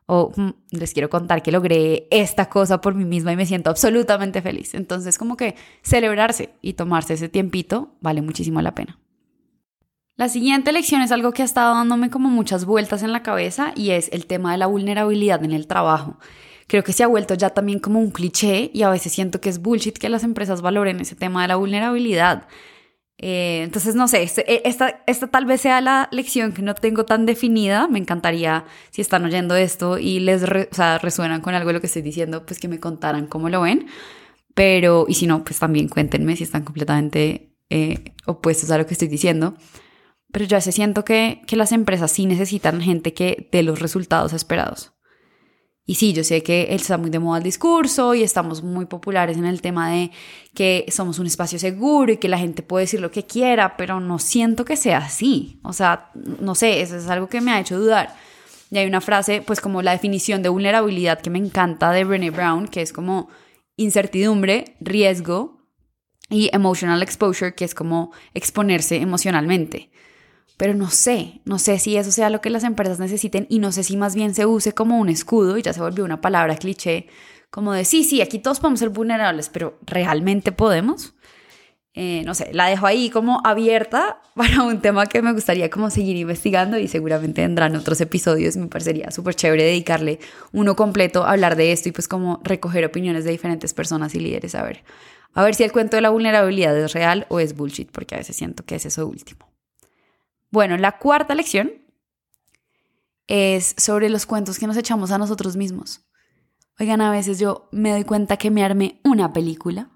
O 0.06 0.32
mm, 0.34 0.50
les 0.72 0.92
quiero 0.92 1.08
contar 1.08 1.42
que 1.42 1.52
logré 1.52 2.08
esta 2.10 2.48
cosa 2.48 2.80
por 2.80 2.96
mí 2.96 3.04
misma 3.04 3.32
y 3.32 3.36
me 3.36 3.46
siento 3.46 3.70
absolutamente 3.70 4.42
feliz. 4.42 4.74
Entonces, 4.74 5.16
como 5.16 5.36
que 5.36 5.54
celebrarse 5.82 6.50
y 6.60 6.72
tomarse 6.72 7.14
ese 7.14 7.28
tiempito 7.28 7.94
vale 8.00 8.20
muchísimo 8.20 8.60
la 8.60 8.74
pena. 8.74 8.98
La 10.16 10.28
siguiente 10.28 10.72
lección 10.72 11.02
es 11.02 11.12
algo 11.12 11.30
que 11.30 11.42
ha 11.42 11.44
estado 11.44 11.76
dándome 11.76 12.10
como 12.10 12.28
muchas 12.28 12.64
vueltas 12.64 13.04
en 13.04 13.12
la 13.12 13.22
cabeza 13.22 13.72
y 13.76 13.90
es 13.90 14.08
el 14.12 14.26
tema 14.26 14.50
de 14.50 14.58
la 14.58 14.66
vulnerabilidad 14.66 15.44
en 15.44 15.52
el 15.52 15.68
trabajo. 15.68 16.18
Creo 16.66 16.82
que 16.82 16.92
se 16.92 17.04
ha 17.04 17.06
vuelto 17.06 17.34
ya 17.34 17.50
también 17.50 17.78
como 17.78 18.00
un 18.00 18.10
cliché 18.10 18.72
y 18.74 18.82
a 18.82 18.90
veces 18.90 19.12
siento 19.12 19.40
que 19.40 19.48
es 19.48 19.62
bullshit 19.62 19.96
que 19.96 20.08
las 20.08 20.24
empresas 20.24 20.60
valoren 20.60 21.00
ese 21.00 21.14
tema 21.14 21.42
de 21.42 21.48
la 21.48 21.56
vulnerabilidad. 21.56 22.48
Eh, 23.20 23.62
entonces, 23.64 23.96
no 23.96 24.06
sé, 24.06 24.22
este, 24.22 24.50
e, 24.50 24.62
esta, 24.64 25.02
esta 25.06 25.26
tal 25.26 25.44
vez 25.44 25.60
sea 25.60 25.80
la 25.80 26.08
lección 26.12 26.52
que 26.52 26.62
no 26.62 26.74
tengo 26.74 27.04
tan 27.04 27.26
definida. 27.26 27.88
Me 27.88 27.98
encantaría, 27.98 28.64
si 28.90 29.02
están 29.02 29.24
oyendo 29.24 29.56
esto 29.56 29.98
y 29.98 30.20
les 30.20 30.42
resuenan 30.42 31.40
con 31.40 31.54
algo 31.54 31.68
de 31.68 31.74
lo 31.74 31.80
que 31.80 31.88
estoy 31.88 32.02
diciendo, 32.02 32.46
pues 32.46 32.60
que 32.60 32.68
me 32.68 32.80
contaran 32.80 33.26
cómo 33.26 33.48
lo 33.48 33.62
ven. 33.62 33.86
Pero, 34.54 35.06
y 35.08 35.14
si 35.14 35.26
no, 35.26 35.44
pues 35.44 35.58
también 35.58 35.88
cuéntenme 35.88 36.36
si 36.36 36.44
están 36.44 36.64
completamente 36.64 37.56
eh, 37.70 38.14
opuestos 38.26 38.70
a 38.70 38.78
lo 38.78 38.86
que 38.86 38.94
estoy 38.94 39.08
diciendo. 39.08 39.54
Pero 40.32 40.44
yo 40.44 40.60
se 40.60 40.72
siento 40.72 41.04
que, 41.04 41.42
que 41.46 41.56
las 41.56 41.72
empresas 41.72 42.10
sí 42.12 42.26
necesitan 42.26 42.80
gente 42.80 43.14
que 43.14 43.48
dé 43.52 43.62
los 43.62 43.80
resultados 43.80 44.32
esperados. 44.32 44.92
Y 45.88 45.94
sí, 45.94 46.12
yo 46.12 46.22
sé 46.22 46.42
que 46.42 46.74
está 46.74 46.98
muy 46.98 47.08
de 47.08 47.18
moda 47.18 47.38
el 47.38 47.44
discurso 47.44 48.14
y 48.14 48.22
estamos 48.22 48.62
muy 48.62 48.84
populares 48.84 49.38
en 49.38 49.46
el 49.46 49.62
tema 49.62 49.90
de 49.90 50.10
que 50.52 50.84
somos 50.90 51.18
un 51.18 51.26
espacio 51.26 51.58
seguro 51.58 52.12
y 52.12 52.18
que 52.18 52.28
la 52.28 52.36
gente 52.36 52.62
puede 52.62 52.84
decir 52.84 53.00
lo 53.00 53.10
que 53.10 53.24
quiera, 53.24 53.78
pero 53.78 53.98
no 53.98 54.18
siento 54.18 54.66
que 54.66 54.76
sea 54.76 54.98
así. 54.98 55.60
O 55.62 55.72
sea, 55.72 56.10
no 56.14 56.54
sé, 56.54 56.82
eso 56.82 56.94
es 56.98 57.08
algo 57.08 57.30
que 57.30 57.40
me 57.40 57.52
ha 57.52 57.60
hecho 57.60 57.78
dudar. 57.78 58.14
Y 58.70 58.76
hay 58.76 58.86
una 58.86 59.00
frase, 59.00 59.40
pues 59.40 59.62
como 59.62 59.80
la 59.80 59.92
definición 59.92 60.42
de 60.42 60.50
vulnerabilidad 60.50 61.22
que 61.22 61.30
me 61.30 61.38
encanta 61.38 61.90
de 61.90 62.04
Brené 62.04 62.32
Brown, 62.32 62.68
que 62.68 62.82
es 62.82 62.92
como 62.92 63.30
incertidumbre, 63.78 64.76
riesgo 64.80 65.62
y 66.28 66.50
emotional 66.52 67.02
exposure, 67.02 67.54
que 67.54 67.64
es 67.64 67.74
como 67.74 68.12
exponerse 68.34 68.96
emocionalmente 68.96 69.90
pero 70.58 70.74
no 70.74 70.90
sé, 70.90 71.40
no 71.44 71.58
sé 71.58 71.78
si 71.78 71.96
eso 71.96 72.10
sea 72.10 72.28
lo 72.28 72.42
que 72.42 72.50
las 72.50 72.64
empresas 72.64 72.98
necesiten 72.98 73.46
y 73.48 73.60
no 73.60 73.72
sé 73.72 73.84
si 73.84 73.96
más 73.96 74.14
bien 74.14 74.34
se 74.34 74.44
use 74.44 74.74
como 74.74 74.98
un 74.98 75.08
escudo 75.08 75.56
y 75.56 75.62
ya 75.62 75.72
se 75.72 75.80
volvió 75.80 76.04
una 76.04 76.20
palabra 76.20 76.56
cliché, 76.56 77.06
como 77.48 77.72
de 77.72 77.84
sí, 77.86 78.04
sí, 78.04 78.20
aquí 78.20 78.40
todos 78.40 78.60
podemos 78.60 78.80
ser 78.80 78.90
vulnerables, 78.90 79.48
pero 79.48 79.78
¿realmente 79.86 80.52
podemos? 80.52 81.14
Eh, 81.94 82.22
no 82.26 82.34
sé, 82.34 82.50
la 82.52 82.66
dejo 82.66 82.86
ahí 82.86 83.08
como 83.08 83.40
abierta 83.44 84.20
para 84.34 84.62
un 84.62 84.80
tema 84.80 85.06
que 85.06 85.22
me 85.22 85.32
gustaría 85.32 85.70
como 85.70 85.90
seguir 85.90 86.16
investigando 86.16 86.76
y 86.76 86.88
seguramente 86.88 87.40
vendrán 87.40 87.74
otros 87.76 88.00
episodios. 88.00 88.56
Me 88.56 88.66
parecería 88.66 89.10
súper 89.10 89.34
chévere 89.34 89.64
dedicarle 89.64 90.18
uno 90.52 90.76
completo 90.76 91.24
a 91.24 91.30
hablar 91.30 91.56
de 91.56 91.72
esto 91.72 91.88
y 91.88 91.92
pues 91.92 92.08
como 92.08 92.40
recoger 92.44 92.84
opiniones 92.84 93.24
de 93.24 93.30
diferentes 93.30 93.74
personas 93.74 94.14
y 94.14 94.20
líderes. 94.20 94.54
A 94.54 94.62
ver, 94.64 94.84
a 95.34 95.42
ver 95.42 95.54
si 95.54 95.64
el 95.64 95.72
cuento 95.72 95.96
de 95.96 96.02
la 96.02 96.10
vulnerabilidad 96.10 96.76
es 96.76 96.92
real 96.92 97.26
o 97.30 97.40
es 97.40 97.56
bullshit, 97.56 97.90
porque 97.90 98.14
a 98.14 98.18
veces 98.18 98.36
siento 98.36 98.64
que 98.64 98.76
es 98.76 98.86
eso 98.86 99.06
último. 99.06 99.57
Bueno, 100.50 100.76
la 100.76 100.98
cuarta 100.98 101.34
lección 101.34 101.72
es 103.26 103.74
sobre 103.76 104.08
los 104.08 104.26
cuentos 104.26 104.58
que 104.58 104.66
nos 104.66 104.76
echamos 104.76 105.10
a 105.10 105.18
nosotros 105.18 105.56
mismos. 105.56 106.00
Oigan, 106.80 107.00
a 107.00 107.10
veces 107.10 107.38
yo 107.38 107.68
me 107.72 107.90
doy 107.90 108.04
cuenta 108.04 108.36
que 108.36 108.50
me 108.50 108.64
armé 108.64 109.00
una 109.04 109.32
película, 109.32 109.90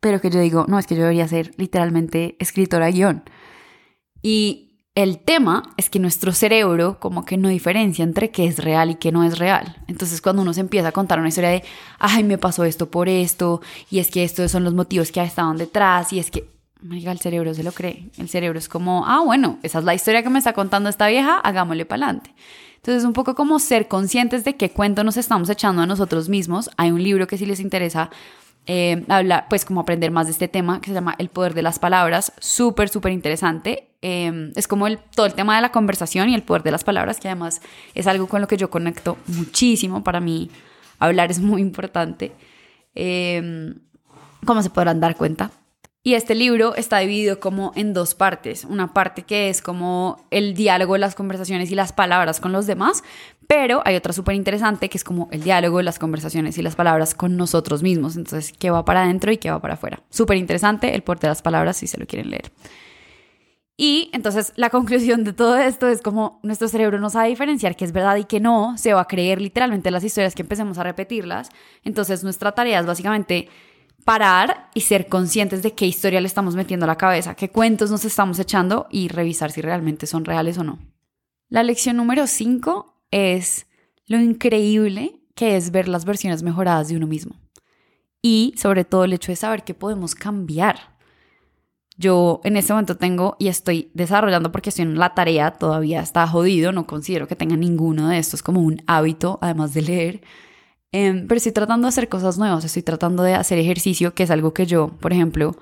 pero 0.00 0.20
que 0.20 0.30
yo 0.30 0.40
digo, 0.40 0.64
no, 0.68 0.78
es 0.78 0.86
que 0.86 0.94
yo 0.94 1.02
debería 1.02 1.28
ser 1.28 1.52
literalmente 1.56 2.36
escritora 2.38 2.90
guion. 2.90 3.24
Y 4.22 4.86
el 4.94 5.18
tema 5.18 5.74
es 5.76 5.90
que 5.90 5.98
nuestro 5.98 6.32
cerebro 6.32 6.98
como 6.98 7.24
que 7.24 7.36
no 7.36 7.48
diferencia 7.48 8.02
entre 8.02 8.30
qué 8.30 8.46
es 8.46 8.58
real 8.58 8.90
y 8.90 8.94
qué 8.96 9.12
no 9.12 9.24
es 9.24 9.38
real. 9.38 9.84
Entonces 9.86 10.20
cuando 10.20 10.42
uno 10.42 10.54
se 10.54 10.60
empieza 10.60 10.88
a 10.88 10.92
contar 10.92 11.18
una 11.18 11.28
historia 11.28 11.50
de, 11.50 11.64
ay, 11.98 12.24
me 12.24 12.38
pasó 12.38 12.64
esto 12.64 12.90
por 12.90 13.08
esto, 13.08 13.60
y 13.90 13.98
es 13.98 14.10
que 14.10 14.24
estos 14.24 14.50
son 14.50 14.64
los 14.64 14.74
motivos 14.74 15.12
que 15.12 15.22
estaban 15.22 15.56
detrás, 15.56 16.12
y 16.12 16.18
es 16.18 16.30
que 16.30 16.57
el 16.82 17.18
cerebro 17.18 17.54
se 17.54 17.62
lo 17.62 17.72
cree. 17.72 18.10
El 18.18 18.28
cerebro 18.28 18.58
es 18.58 18.68
como, 18.68 19.04
ah, 19.06 19.20
bueno, 19.24 19.58
esa 19.62 19.78
es 19.80 19.84
la 19.84 19.94
historia 19.94 20.22
que 20.22 20.30
me 20.30 20.38
está 20.38 20.52
contando 20.52 20.88
esta 20.88 21.08
vieja, 21.08 21.38
hagámosle 21.38 21.84
para 21.86 22.04
adelante. 22.04 22.34
Entonces, 22.76 23.04
un 23.04 23.12
poco 23.12 23.34
como 23.34 23.58
ser 23.58 23.88
conscientes 23.88 24.44
de 24.44 24.56
qué 24.56 24.70
cuento 24.70 25.02
nos 25.02 25.16
estamos 25.16 25.50
echando 25.50 25.82
a 25.82 25.86
nosotros 25.86 26.28
mismos. 26.28 26.70
Hay 26.76 26.90
un 26.92 27.02
libro 27.02 27.26
que 27.26 27.36
si 27.36 27.44
les 27.44 27.60
interesa 27.60 28.10
eh, 28.66 29.04
hablar, 29.08 29.46
pues 29.50 29.64
como 29.64 29.80
aprender 29.80 30.10
más 30.10 30.26
de 30.26 30.32
este 30.32 30.46
tema, 30.46 30.80
que 30.80 30.88
se 30.88 30.94
llama 30.94 31.16
El 31.18 31.28
poder 31.28 31.54
de 31.54 31.62
las 31.62 31.78
palabras, 31.78 32.32
súper, 32.38 32.88
súper 32.88 33.12
interesante. 33.12 33.90
Em, 34.00 34.52
es 34.54 34.68
como 34.68 34.86
el, 34.86 34.98
todo 34.98 35.26
el 35.26 35.34
tema 35.34 35.56
de 35.56 35.62
la 35.62 35.72
conversación 35.72 36.28
y 36.28 36.34
el 36.34 36.44
poder 36.44 36.62
de 36.62 36.70
las 36.70 36.84
palabras, 36.84 37.18
que 37.18 37.28
además 37.28 37.60
es 37.94 38.06
algo 38.06 38.28
con 38.28 38.40
lo 38.40 38.46
que 38.46 38.56
yo 38.56 38.70
conecto 38.70 39.18
muchísimo. 39.26 40.04
Para 40.04 40.20
mí, 40.20 40.50
hablar 41.00 41.30
es 41.30 41.40
muy 41.40 41.60
importante. 41.60 42.32
Eh, 42.94 43.74
como 44.44 44.62
se 44.62 44.70
podrán 44.70 45.00
dar 45.00 45.16
cuenta. 45.16 45.50
Y 46.08 46.14
este 46.14 46.34
libro 46.34 46.74
está 46.74 47.00
dividido 47.00 47.38
como 47.38 47.72
en 47.74 47.92
dos 47.92 48.14
partes. 48.14 48.64
Una 48.64 48.94
parte 48.94 49.24
que 49.24 49.50
es 49.50 49.60
como 49.60 50.24
el 50.30 50.54
diálogo, 50.54 50.96
las 50.96 51.14
conversaciones 51.14 51.70
y 51.70 51.74
las 51.74 51.92
palabras 51.92 52.40
con 52.40 52.50
los 52.50 52.66
demás, 52.66 53.04
pero 53.46 53.82
hay 53.84 53.94
otra 53.94 54.14
súper 54.14 54.34
interesante 54.34 54.88
que 54.88 54.96
es 54.96 55.04
como 55.04 55.28
el 55.32 55.42
diálogo, 55.42 55.82
las 55.82 55.98
conversaciones 55.98 56.56
y 56.56 56.62
las 56.62 56.76
palabras 56.76 57.14
con 57.14 57.36
nosotros 57.36 57.82
mismos. 57.82 58.16
Entonces, 58.16 58.54
¿qué 58.58 58.70
va 58.70 58.86
para 58.86 59.02
adentro 59.02 59.32
y 59.32 59.36
qué 59.36 59.50
va 59.50 59.60
para 59.60 59.74
afuera? 59.74 60.00
Súper 60.08 60.38
interesante 60.38 60.94
el 60.94 61.02
porte 61.02 61.26
de 61.26 61.32
las 61.32 61.42
palabras 61.42 61.76
si 61.76 61.86
se 61.86 62.00
lo 62.00 62.06
quieren 62.06 62.30
leer. 62.30 62.52
Y 63.76 64.08
entonces 64.14 64.54
la 64.56 64.70
conclusión 64.70 65.24
de 65.24 65.34
todo 65.34 65.58
esto 65.58 65.88
es 65.88 66.00
como 66.00 66.40
nuestro 66.42 66.68
cerebro 66.68 66.98
no 66.98 67.10
sabe 67.10 67.28
diferenciar 67.28 67.76
qué 67.76 67.84
es 67.84 67.92
verdad 67.92 68.16
y 68.16 68.24
qué 68.24 68.40
no, 68.40 68.78
se 68.78 68.94
va 68.94 69.02
a 69.02 69.06
creer 69.06 69.42
literalmente 69.42 69.90
las 69.90 70.02
historias 70.04 70.34
que 70.34 70.40
empecemos 70.40 70.78
a 70.78 70.84
repetirlas. 70.84 71.50
Entonces 71.84 72.24
nuestra 72.24 72.52
tarea 72.52 72.80
es 72.80 72.86
básicamente 72.86 73.50
parar 74.08 74.70
y 74.72 74.80
ser 74.80 75.06
conscientes 75.06 75.62
de 75.62 75.74
qué 75.74 75.84
historia 75.84 76.22
le 76.22 76.28
estamos 76.28 76.56
metiendo 76.56 76.84
a 76.84 76.86
la 76.86 76.96
cabeza, 76.96 77.34
qué 77.34 77.50
cuentos 77.50 77.90
nos 77.90 78.06
estamos 78.06 78.38
echando 78.38 78.86
y 78.90 79.08
revisar 79.08 79.50
si 79.50 79.60
realmente 79.60 80.06
son 80.06 80.24
reales 80.24 80.56
o 80.56 80.64
no. 80.64 80.78
La 81.50 81.62
lección 81.62 81.98
número 81.98 82.26
5 82.26 83.04
es 83.10 83.66
lo 84.06 84.18
increíble 84.18 85.20
que 85.34 85.56
es 85.56 85.72
ver 85.72 85.88
las 85.88 86.06
versiones 86.06 86.42
mejoradas 86.42 86.88
de 86.88 86.96
uno 86.96 87.06
mismo. 87.06 87.36
Y 88.22 88.54
sobre 88.56 88.86
todo 88.86 89.04
el 89.04 89.12
hecho 89.12 89.30
de 89.30 89.36
saber 89.36 89.62
que 89.62 89.74
podemos 89.74 90.14
cambiar. 90.14 90.96
Yo 91.98 92.40
en 92.44 92.56
este 92.56 92.72
momento 92.72 92.96
tengo 92.96 93.36
y 93.38 93.48
estoy 93.48 93.90
desarrollando 93.92 94.50
porque 94.50 94.70
estoy 94.70 94.84
en 94.84 94.98
la 94.98 95.12
tarea, 95.12 95.50
todavía 95.50 96.00
está 96.00 96.26
jodido, 96.26 96.72
no 96.72 96.86
considero 96.86 97.28
que 97.28 97.36
tenga 97.36 97.58
ninguno 97.58 98.08
de 98.08 98.16
estos 98.16 98.42
como 98.42 98.62
un 98.62 98.82
hábito, 98.86 99.38
además 99.42 99.74
de 99.74 99.82
leer, 99.82 100.22
Em, 100.92 101.26
pero 101.26 101.36
estoy 101.36 101.52
tratando 101.52 101.86
de 101.86 101.90
hacer 101.90 102.08
cosas 102.08 102.38
nuevas, 102.38 102.64
estoy 102.64 102.82
tratando 102.82 103.22
de 103.22 103.34
hacer 103.34 103.58
ejercicio, 103.58 104.14
que 104.14 104.22
es 104.22 104.30
algo 104.30 104.54
que 104.54 104.66
yo, 104.66 104.88
por 105.00 105.12
ejemplo, 105.12 105.54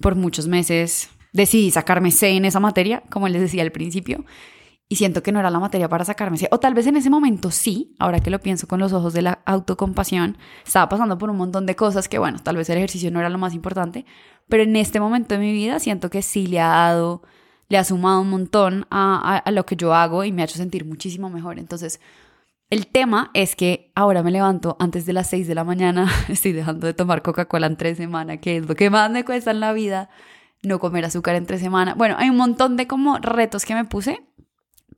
por 0.00 0.14
muchos 0.14 0.46
meses 0.46 1.10
decidí 1.32 1.70
sacarme 1.70 2.10
C 2.12 2.30
en 2.30 2.44
esa 2.44 2.60
materia, 2.60 3.02
como 3.10 3.28
les 3.28 3.40
decía 3.40 3.62
al 3.62 3.72
principio, 3.72 4.24
y 4.88 4.96
siento 4.96 5.22
que 5.22 5.32
no 5.32 5.40
era 5.40 5.50
la 5.50 5.60
materia 5.60 5.88
para 5.88 6.04
sacarme 6.04 6.36
C. 6.38 6.48
O 6.52 6.58
tal 6.58 6.74
vez 6.74 6.86
en 6.86 6.96
ese 6.96 7.10
momento 7.10 7.50
sí, 7.50 7.94
ahora 7.98 8.20
que 8.20 8.30
lo 8.30 8.40
pienso 8.40 8.68
con 8.68 8.80
los 8.80 8.92
ojos 8.92 9.12
de 9.12 9.22
la 9.22 9.40
autocompasión, 9.44 10.38
estaba 10.64 10.88
pasando 10.88 11.18
por 11.18 11.30
un 11.30 11.36
montón 11.36 11.66
de 11.66 11.76
cosas 11.76 12.08
que, 12.08 12.18
bueno, 12.18 12.38
tal 12.42 12.56
vez 12.56 12.68
el 12.70 12.78
ejercicio 12.78 13.10
no 13.10 13.20
era 13.20 13.28
lo 13.28 13.38
más 13.38 13.54
importante, 13.54 14.04
pero 14.48 14.62
en 14.62 14.76
este 14.76 15.00
momento 15.00 15.34
de 15.34 15.40
mi 15.40 15.52
vida 15.52 15.78
siento 15.80 16.10
que 16.10 16.22
sí 16.22 16.46
le 16.46 16.60
ha 16.60 16.68
dado, 16.68 17.22
le 17.68 17.78
ha 17.78 17.84
sumado 17.84 18.20
un 18.20 18.30
montón 18.30 18.86
a, 18.90 19.36
a 19.36 19.50
lo 19.50 19.66
que 19.66 19.76
yo 19.76 19.94
hago 19.94 20.24
y 20.24 20.32
me 20.32 20.42
ha 20.42 20.44
hecho 20.44 20.56
sentir 20.56 20.84
muchísimo 20.84 21.30
mejor. 21.30 21.58
Entonces, 21.58 22.00
el 22.70 22.86
tema 22.86 23.30
es 23.34 23.56
que 23.56 23.90
ahora 23.94 24.22
me 24.22 24.30
levanto 24.30 24.76
antes 24.78 25.04
de 25.04 25.12
las 25.12 25.28
6 25.28 25.48
de 25.48 25.54
la 25.54 25.64
mañana, 25.64 26.10
estoy 26.28 26.52
dejando 26.52 26.86
de 26.86 26.94
tomar 26.94 27.22
Coca-Cola 27.22 27.66
en 27.66 27.76
tres 27.76 27.96
semanas, 27.96 28.38
que 28.40 28.58
es 28.58 28.66
lo 28.66 28.74
que 28.76 28.90
más 28.90 29.10
me 29.10 29.24
cuesta 29.24 29.50
en 29.50 29.60
la 29.60 29.72
vida, 29.72 30.08
no 30.62 30.78
comer 30.78 31.04
azúcar 31.04 31.34
en 31.34 31.46
tres 31.46 31.60
semanas. 31.60 31.96
Bueno, 31.96 32.14
hay 32.18 32.30
un 32.30 32.36
montón 32.36 32.76
de 32.76 32.86
como 32.86 33.18
retos 33.18 33.64
que 33.64 33.74
me 33.74 33.84
puse 33.84 34.22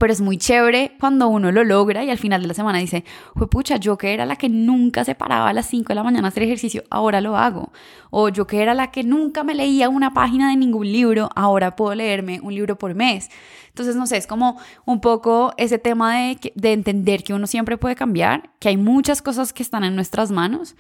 pero 0.03 0.13
es 0.13 0.21
muy 0.21 0.37
chévere 0.37 0.97
cuando 0.99 1.29
uno 1.29 1.53
lo 1.53 1.63
logra 1.63 2.03
y 2.03 2.11
al 2.11 2.19
final 2.19 2.43
de 2.43 2.49
la 2.49 2.55
semana 2.55 2.81
dice, 2.81 3.05
pucha, 3.53 3.77
yo 3.77 3.97
que 3.97 4.13
era 4.13 4.27
la 4.27 4.35
que 4.35 4.49
nunca 4.49 5.05
se 5.05 5.15
paraba 5.15 5.49
a 5.49 5.53
las 5.53 5.67
5 5.67 5.91
de 5.91 5.95
la 5.95 6.03
mañana 6.03 6.27
a 6.27 6.31
hacer 6.31 6.43
ejercicio, 6.43 6.83
ahora 6.91 7.21
lo 7.21 7.37
hago. 7.37 7.71
O 8.11 8.29
yo 8.29 8.49
que 8.49 8.61
era 8.63 8.75
la 8.75 8.91
que 8.91 9.05
nunca 9.05 9.45
me 9.45 9.55
leía 9.55 9.89
una 9.89 10.13
página 10.13 10.51
de 10.51 10.57
ningún 10.57 10.91
libro, 10.91 11.31
ahora 11.37 11.77
puedo 11.77 11.95
leerme 11.95 12.41
un 12.41 12.53
libro 12.53 12.77
por 12.77 12.97
mes. 12.97 13.31
Entonces, 13.69 13.95
no 13.95 14.09
sé, 14.09 14.17
es 14.17 14.27
como 14.27 14.59
un 14.87 15.01
poco 15.01 15.55
ese 15.57 15.79
tema 15.79 16.19
de, 16.19 16.53
de 16.53 16.73
entender 16.73 17.23
que 17.23 17.33
uno 17.33 17.47
siempre 17.47 17.79
puede 17.79 17.95
cambiar, 17.95 18.51
que 18.59 18.71
hay 18.71 18.77
muchas 18.77 19.23
cosas 19.23 19.53
que 19.53 19.63
están 19.63 19.85
en 19.85 19.95
nuestras 19.95 20.33
manos. 20.33 20.75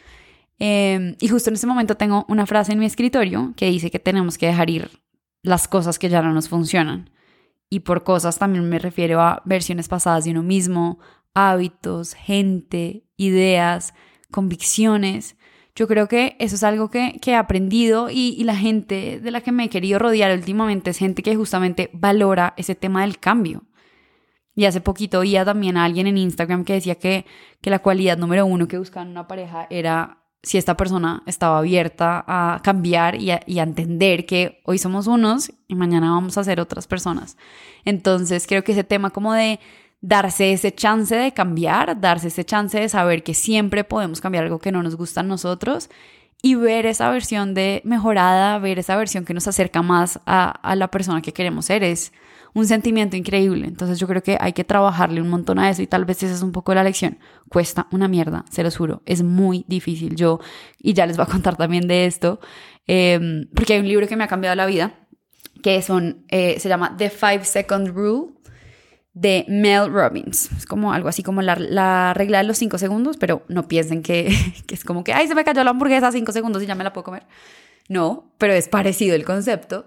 Em, 0.58 1.14
y 1.20 1.28
justo 1.28 1.48
en 1.48 1.54
este 1.54 1.68
momento 1.68 1.96
tengo 1.96 2.26
una 2.26 2.44
frase 2.44 2.72
en 2.72 2.80
mi 2.80 2.86
escritorio 2.86 3.52
que 3.54 3.66
dice 3.66 3.88
que 3.92 4.00
tenemos 4.00 4.36
que 4.36 4.46
dejar 4.46 4.68
ir 4.68 4.90
las 5.44 5.68
cosas 5.68 6.00
que 6.00 6.08
ya 6.08 6.22
no 6.22 6.32
nos 6.32 6.48
funcionan. 6.48 7.08
Y 7.72 7.80
por 7.80 8.04
cosas 8.04 8.38
también 8.38 8.68
me 8.68 8.78
refiero 8.78 9.22
a 9.22 9.40
versiones 9.46 9.88
pasadas 9.88 10.24
de 10.24 10.32
uno 10.32 10.42
mismo, 10.42 10.98
hábitos, 11.32 12.12
gente, 12.12 13.06
ideas, 13.16 13.94
convicciones. 14.30 15.38
Yo 15.74 15.88
creo 15.88 16.06
que 16.06 16.36
eso 16.38 16.56
es 16.56 16.64
algo 16.64 16.90
que, 16.90 17.18
he 17.24 17.34
aprendido 17.34 18.10
y, 18.10 18.44
la 18.44 18.56
gente 18.56 19.20
de 19.20 19.30
la 19.30 19.40
que 19.40 19.52
me 19.52 19.64
he 19.64 19.68
querido 19.70 19.98
rodear 19.98 20.36
últimamente 20.36 20.90
es 20.90 20.98
gente 20.98 21.22
que 21.22 21.34
justamente 21.34 21.88
valora 21.94 22.52
ese 22.58 22.74
tema 22.74 23.00
del 23.00 23.18
cambio. 23.18 23.62
Y 24.54 24.66
hace 24.66 24.82
poquito 24.82 25.20
oía 25.20 25.42
también 25.42 25.78
a 25.78 25.86
alguien 25.86 26.06
en 26.06 26.18
Instagram 26.18 26.66
que 26.66 26.74
decía 26.74 26.96
que, 26.96 27.24
que 27.62 27.70
la 27.70 27.78
cualidad 27.78 28.18
número 28.18 28.44
uno 28.44 28.68
que 28.68 28.76
buscaban 28.76 29.08
una 29.08 29.26
pareja 29.26 29.66
era 29.70 30.21
si 30.42 30.58
esta 30.58 30.76
persona 30.76 31.22
estaba 31.26 31.58
abierta 31.58 32.24
a 32.26 32.60
cambiar 32.62 33.20
y 33.20 33.30
a, 33.30 33.40
entender 33.46 34.26
que 34.26 34.60
hoy 34.64 34.78
somos 34.78 35.06
unos 35.06 35.52
y 35.68 35.74
mañana 35.76 36.10
vamos 36.10 36.36
a 36.36 36.44
ser 36.44 36.60
otras 36.60 36.86
personas. 36.86 37.36
Entonces 37.84 38.46
creo 38.46 38.64
que 38.64 38.72
ese 38.72 38.84
tema 38.84 39.10
como 39.10 39.32
de 39.32 39.60
darse 40.00 40.52
ese 40.52 40.72
chance 40.74 41.14
de 41.14 41.32
cambiar, 41.32 42.00
darse 42.00 42.28
ese 42.28 42.44
chance 42.44 42.78
de 42.78 42.88
saber 42.88 43.22
que 43.22 43.34
siempre 43.34 43.84
podemos 43.84 44.20
cambiar 44.20 44.44
algo 44.44 44.58
que 44.58 44.72
no 44.72 44.82
nos 44.82 44.96
gusta 44.96 45.20
a 45.20 45.24
nosotros 45.24 45.90
y 46.42 46.56
ver 46.56 46.86
esa 46.86 47.08
versión 47.10 47.54
de 47.54 47.80
mejorada, 47.84 48.58
ver 48.58 48.80
esa 48.80 48.96
versión 48.96 49.24
que 49.24 49.34
nos 49.34 49.46
acerca 49.46 49.80
más 49.82 50.18
a, 50.26 50.50
a 50.50 50.74
la 50.74 50.88
persona 50.88 51.22
que 51.22 51.32
queremos 51.32 51.66
ser 51.66 51.84
es 51.84 52.12
un 52.54 52.66
sentimiento 52.66 53.16
increíble. 53.16 53.66
Entonces 53.66 53.98
yo 53.98 54.06
creo 54.06 54.22
que 54.22 54.36
hay 54.40 54.52
que 54.52 54.64
trabajarle 54.64 55.20
un 55.20 55.30
montón 55.30 55.58
a 55.58 55.70
eso 55.70 55.82
y 55.82 55.86
tal 55.86 56.04
vez 56.04 56.22
esa 56.22 56.34
es 56.34 56.42
un 56.42 56.52
poco 56.52 56.74
la 56.74 56.84
lección. 56.84 57.18
Cuesta 57.48 57.86
una 57.90 58.08
mierda, 58.08 58.44
se 58.50 58.62
los 58.62 58.76
juro, 58.76 59.02
es 59.06 59.22
muy 59.22 59.64
difícil. 59.68 60.16
Yo, 60.16 60.40
y 60.78 60.92
ya 60.94 61.06
les 61.06 61.16
voy 61.16 61.24
a 61.24 61.30
contar 61.30 61.56
también 61.56 61.86
de 61.86 62.06
esto, 62.06 62.40
em, 62.86 63.48
porque 63.54 63.74
hay 63.74 63.80
un 63.80 63.88
libro 63.88 64.06
que 64.06 64.16
me 64.16 64.24
ha 64.24 64.28
cambiado 64.28 64.56
la 64.56 64.66
vida, 64.66 64.94
que 65.62 65.80
son, 65.82 66.24
eh, 66.28 66.58
se 66.58 66.68
llama 66.68 66.96
The 66.96 67.10
Five 67.10 67.44
Second 67.44 67.88
Rule 67.88 68.32
de 69.14 69.44
Mel 69.48 69.92
Robbins. 69.92 70.50
Es 70.52 70.66
como 70.66 70.92
algo 70.92 71.08
así 71.08 71.22
como 71.22 71.42
la, 71.42 72.14
regla 72.14 72.38
de 72.38 72.44
los 72.44 72.58
cinco 72.58 72.78
segundos, 72.78 73.16
pero 73.16 73.44
no 73.48 73.68
piensen 73.68 74.02
que, 74.02 74.34
que, 74.66 74.74
es 74.74 74.84
como 74.84 75.04
que, 75.04 75.12
ay, 75.12 75.28
se 75.28 75.34
me 75.34 75.44
cayó 75.44 75.62
la 75.64 75.70
hamburguesa 75.70 76.12
cinco 76.12 76.32
segundos 76.32 76.62
y 76.62 76.66
ya 76.66 76.74
me 76.74 76.84
la 76.84 76.92
puedo 76.92 77.04
comer. 77.04 77.26
No, 77.88 78.32
pero 78.38 78.52
es 78.54 78.68
parecido 78.68 79.14
el 79.14 79.24
concepto. 79.24 79.86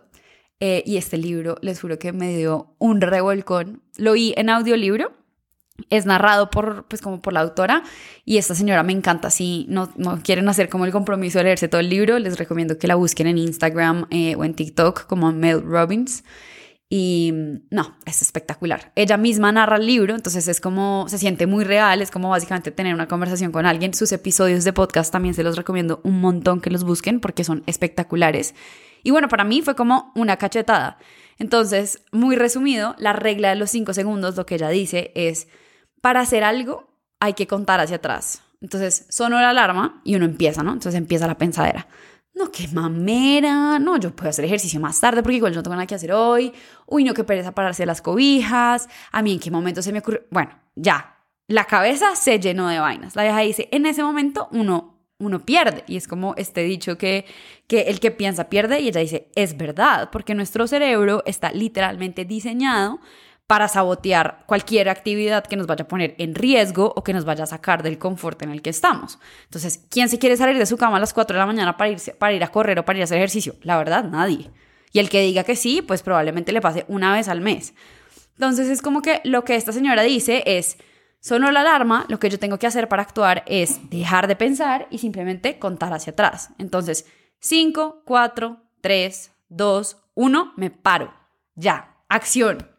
Eh, 0.59 0.83
y 0.85 0.97
este 0.97 1.17
libro, 1.17 1.57
les 1.61 1.79
juro 1.81 1.99
que 1.99 2.13
me 2.13 2.35
dio 2.35 2.75
un 2.77 3.01
revolcón. 3.01 3.81
Lo 3.97 4.11
oí 4.11 4.33
en 4.37 4.49
audiolibro. 4.49 5.13
Es 5.89 6.05
narrado 6.05 6.49
por, 6.49 6.87
pues 6.87 7.01
como 7.01 7.21
por 7.21 7.33
la 7.33 7.41
autora 7.41 7.83
y 8.23 8.37
esta 8.37 8.55
señora 8.55 8.81
me 8.81 8.93
encanta. 8.93 9.29
Si 9.29 9.65
no, 9.67 9.91
no 9.97 10.21
quieren 10.23 10.47
hacer 10.47 10.69
como 10.69 10.85
el 10.85 10.93
compromiso 10.93 11.39
de 11.39 11.43
leerse 11.43 11.67
todo 11.67 11.81
el 11.81 11.89
libro, 11.89 12.17
les 12.17 12.37
recomiendo 12.39 12.77
que 12.77 12.87
la 12.87 12.95
busquen 12.95 13.27
en 13.27 13.37
Instagram 13.37 14.07
eh, 14.09 14.35
o 14.37 14.45
en 14.45 14.53
TikTok 14.53 15.05
como 15.05 15.33
Mel 15.33 15.61
Robbins. 15.61 16.23
Y 16.87 17.33
no, 17.71 17.95
es 18.05 18.21
espectacular. 18.21 18.91
Ella 18.95 19.17
misma 19.17 19.51
narra 19.51 19.77
el 19.77 19.87
libro, 19.87 20.13
entonces 20.13 20.47
es 20.47 20.61
como, 20.61 21.07
se 21.09 21.17
siente 21.17 21.47
muy 21.47 21.63
real, 21.63 22.01
es 22.01 22.11
como 22.11 22.29
básicamente 22.29 22.71
tener 22.71 22.93
una 22.93 23.07
conversación 23.07 23.51
con 23.51 23.65
alguien. 23.65 23.93
Sus 23.93 24.11
episodios 24.11 24.63
de 24.63 24.73
podcast 24.73 25.11
también 25.11 25.33
se 25.33 25.43
los 25.43 25.57
recomiendo 25.57 25.99
un 26.03 26.21
montón 26.21 26.61
que 26.61 26.69
los 26.69 26.83
busquen 26.83 27.19
porque 27.19 27.43
son 27.43 27.63
espectaculares. 27.65 28.53
Y 29.03 29.11
bueno, 29.11 29.29
para 29.29 29.43
mí 29.43 29.61
fue 29.61 29.75
como 29.75 30.11
una 30.15 30.37
cachetada. 30.37 30.97
Entonces, 31.37 32.03
muy 32.11 32.35
resumido, 32.35 32.95
la 32.97 33.13
regla 33.13 33.49
de 33.49 33.55
los 33.55 33.71
cinco 33.71 33.93
segundos, 33.93 34.35
lo 34.35 34.45
que 34.45 34.55
ella 34.55 34.69
dice 34.69 35.11
es, 35.15 35.47
para 36.01 36.21
hacer 36.21 36.43
algo 36.43 36.87
hay 37.19 37.33
que 37.33 37.47
contar 37.47 37.79
hacia 37.79 37.97
atrás. 37.97 38.41
Entonces, 38.61 39.05
sonó 39.09 39.39
la 39.39 39.49
alarma 39.49 40.01
y 40.03 40.15
uno 40.15 40.25
empieza, 40.25 40.63
¿no? 40.63 40.73
Entonces 40.73 40.95
empieza 40.95 41.27
la 41.27 41.37
pensadera. 41.37 41.87
No, 42.35 42.51
qué 42.51 42.67
mamera, 42.67 43.79
no, 43.79 43.97
yo 43.97 44.13
puedo 44.13 44.29
hacer 44.29 44.43
ejercicio 44.43 44.79
más 44.79 44.99
tarde 44.99 45.23
porque 45.23 45.37
igual 45.37 45.55
no 45.55 45.63
tengo 45.63 45.75
nada 45.75 45.87
que 45.87 45.95
hacer 45.95 46.11
hoy. 46.11 46.51
Uy, 46.85 47.05
no, 47.05 47.13
qué 47.13 47.23
pereza 47.23 47.55
pararse 47.55 47.85
las 47.85 48.01
cobijas. 48.01 48.89
A 49.11 49.21
mí 49.21 49.33
en 49.33 49.39
qué 49.39 49.49
momento 49.49 49.81
se 49.81 49.93
me 49.93 49.99
ocurrió. 49.99 50.21
Bueno, 50.29 50.51
ya, 50.75 51.17
la 51.47 51.63
cabeza 51.63 52.15
se 52.15 52.39
llenó 52.39 52.67
de 52.67 52.79
vainas. 52.79 53.15
La 53.15 53.23
vieja 53.23 53.39
dice, 53.39 53.69
en 53.71 53.85
ese 53.85 54.03
momento 54.03 54.49
uno 54.51 54.95
uno 55.17 55.45
pierde. 55.45 55.83
Y 55.87 55.95
es 55.97 56.07
como 56.07 56.35
este 56.35 56.63
dicho 56.63 56.97
que, 56.97 57.25
que 57.67 57.83
el 57.83 57.99
que 57.99 58.11
piensa 58.11 58.49
pierde 58.49 58.81
y 58.81 58.89
ella 58.89 59.01
dice, 59.01 59.31
es 59.35 59.55
verdad, 59.57 60.09
porque 60.11 60.35
nuestro 60.35 60.67
cerebro 60.67 61.23
está 61.25 61.51
literalmente 61.51 62.25
diseñado 62.25 62.99
para 63.47 63.67
sabotear 63.67 64.43
cualquier 64.47 64.89
actividad 64.89 65.45
que 65.45 65.55
nos 65.55 65.67
vaya 65.67 65.83
a 65.83 65.87
poner 65.87 66.15
en 66.17 66.33
riesgo 66.33 66.93
o 66.95 67.03
que 67.03 67.13
nos 67.13 67.25
vaya 67.25 67.43
a 67.43 67.47
sacar 67.47 67.83
del 67.83 67.99
confort 67.99 68.41
en 68.41 68.49
el 68.51 68.61
que 68.61 68.71
estamos. 68.71 69.19
Entonces, 69.43 69.85
¿quién 69.89 70.09
se 70.09 70.17
quiere 70.17 70.35
salir 70.35 70.57
de 70.57 70.65
su 70.65 70.77
cama 70.77 70.97
a 70.97 70.99
las 70.99 71.13
4 71.13 71.35
de 71.35 71.39
la 71.39 71.45
mañana 71.45 71.77
para, 71.77 71.91
irse, 71.91 72.13
para 72.13 72.33
ir 72.33 72.43
a 72.43 72.47
correr 72.47 72.79
o 72.79 72.85
para 72.85 72.97
ir 72.97 73.03
a 73.03 73.05
hacer 73.05 73.17
ejercicio? 73.17 73.55
La 73.61 73.77
verdad, 73.77 74.03
nadie. 74.03 74.49
Y 74.91 74.99
el 74.99 75.09
que 75.09 75.21
diga 75.21 75.43
que 75.43 75.55
sí, 75.55 75.81
pues 75.81 76.01
probablemente 76.01 76.51
le 76.51 76.61
pase 76.61 76.85
una 76.87 77.13
vez 77.13 77.27
al 77.27 77.41
mes. 77.41 77.73
Entonces, 78.33 78.69
es 78.69 78.81
como 78.81 79.01
que 79.01 79.21
lo 79.23 79.43
que 79.43 79.55
esta 79.55 79.71
señora 79.71 80.01
dice 80.01 80.43
es, 80.45 80.77
Sonó 81.25 81.49
la 81.49 81.61
alarma, 81.61 82.05
lo 82.07 82.19
que 82.19 82.29
yo 82.29 82.37
tengo 82.37 82.59
que 82.59 82.67
hacer 82.67 82.87
para 82.87 83.01
actuar 83.01 83.43
es 83.47 83.89
dejar 83.89 84.27
de 84.27 84.35
pensar 84.35 84.87
y 84.91 84.99
simplemente 84.99 85.57
contar 85.57 85.91
hacia 85.91 86.11
atrás. 86.11 86.51
Entonces, 86.59 87.07
5, 87.39 88.03
4, 88.05 88.61
3, 88.81 89.31
2, 89.49 89.97
1, 90.13 90.53
me 90.55 90.69
paro. 90.69 91.11
Ya, 91.55 91.97
acción. 92.09 92.74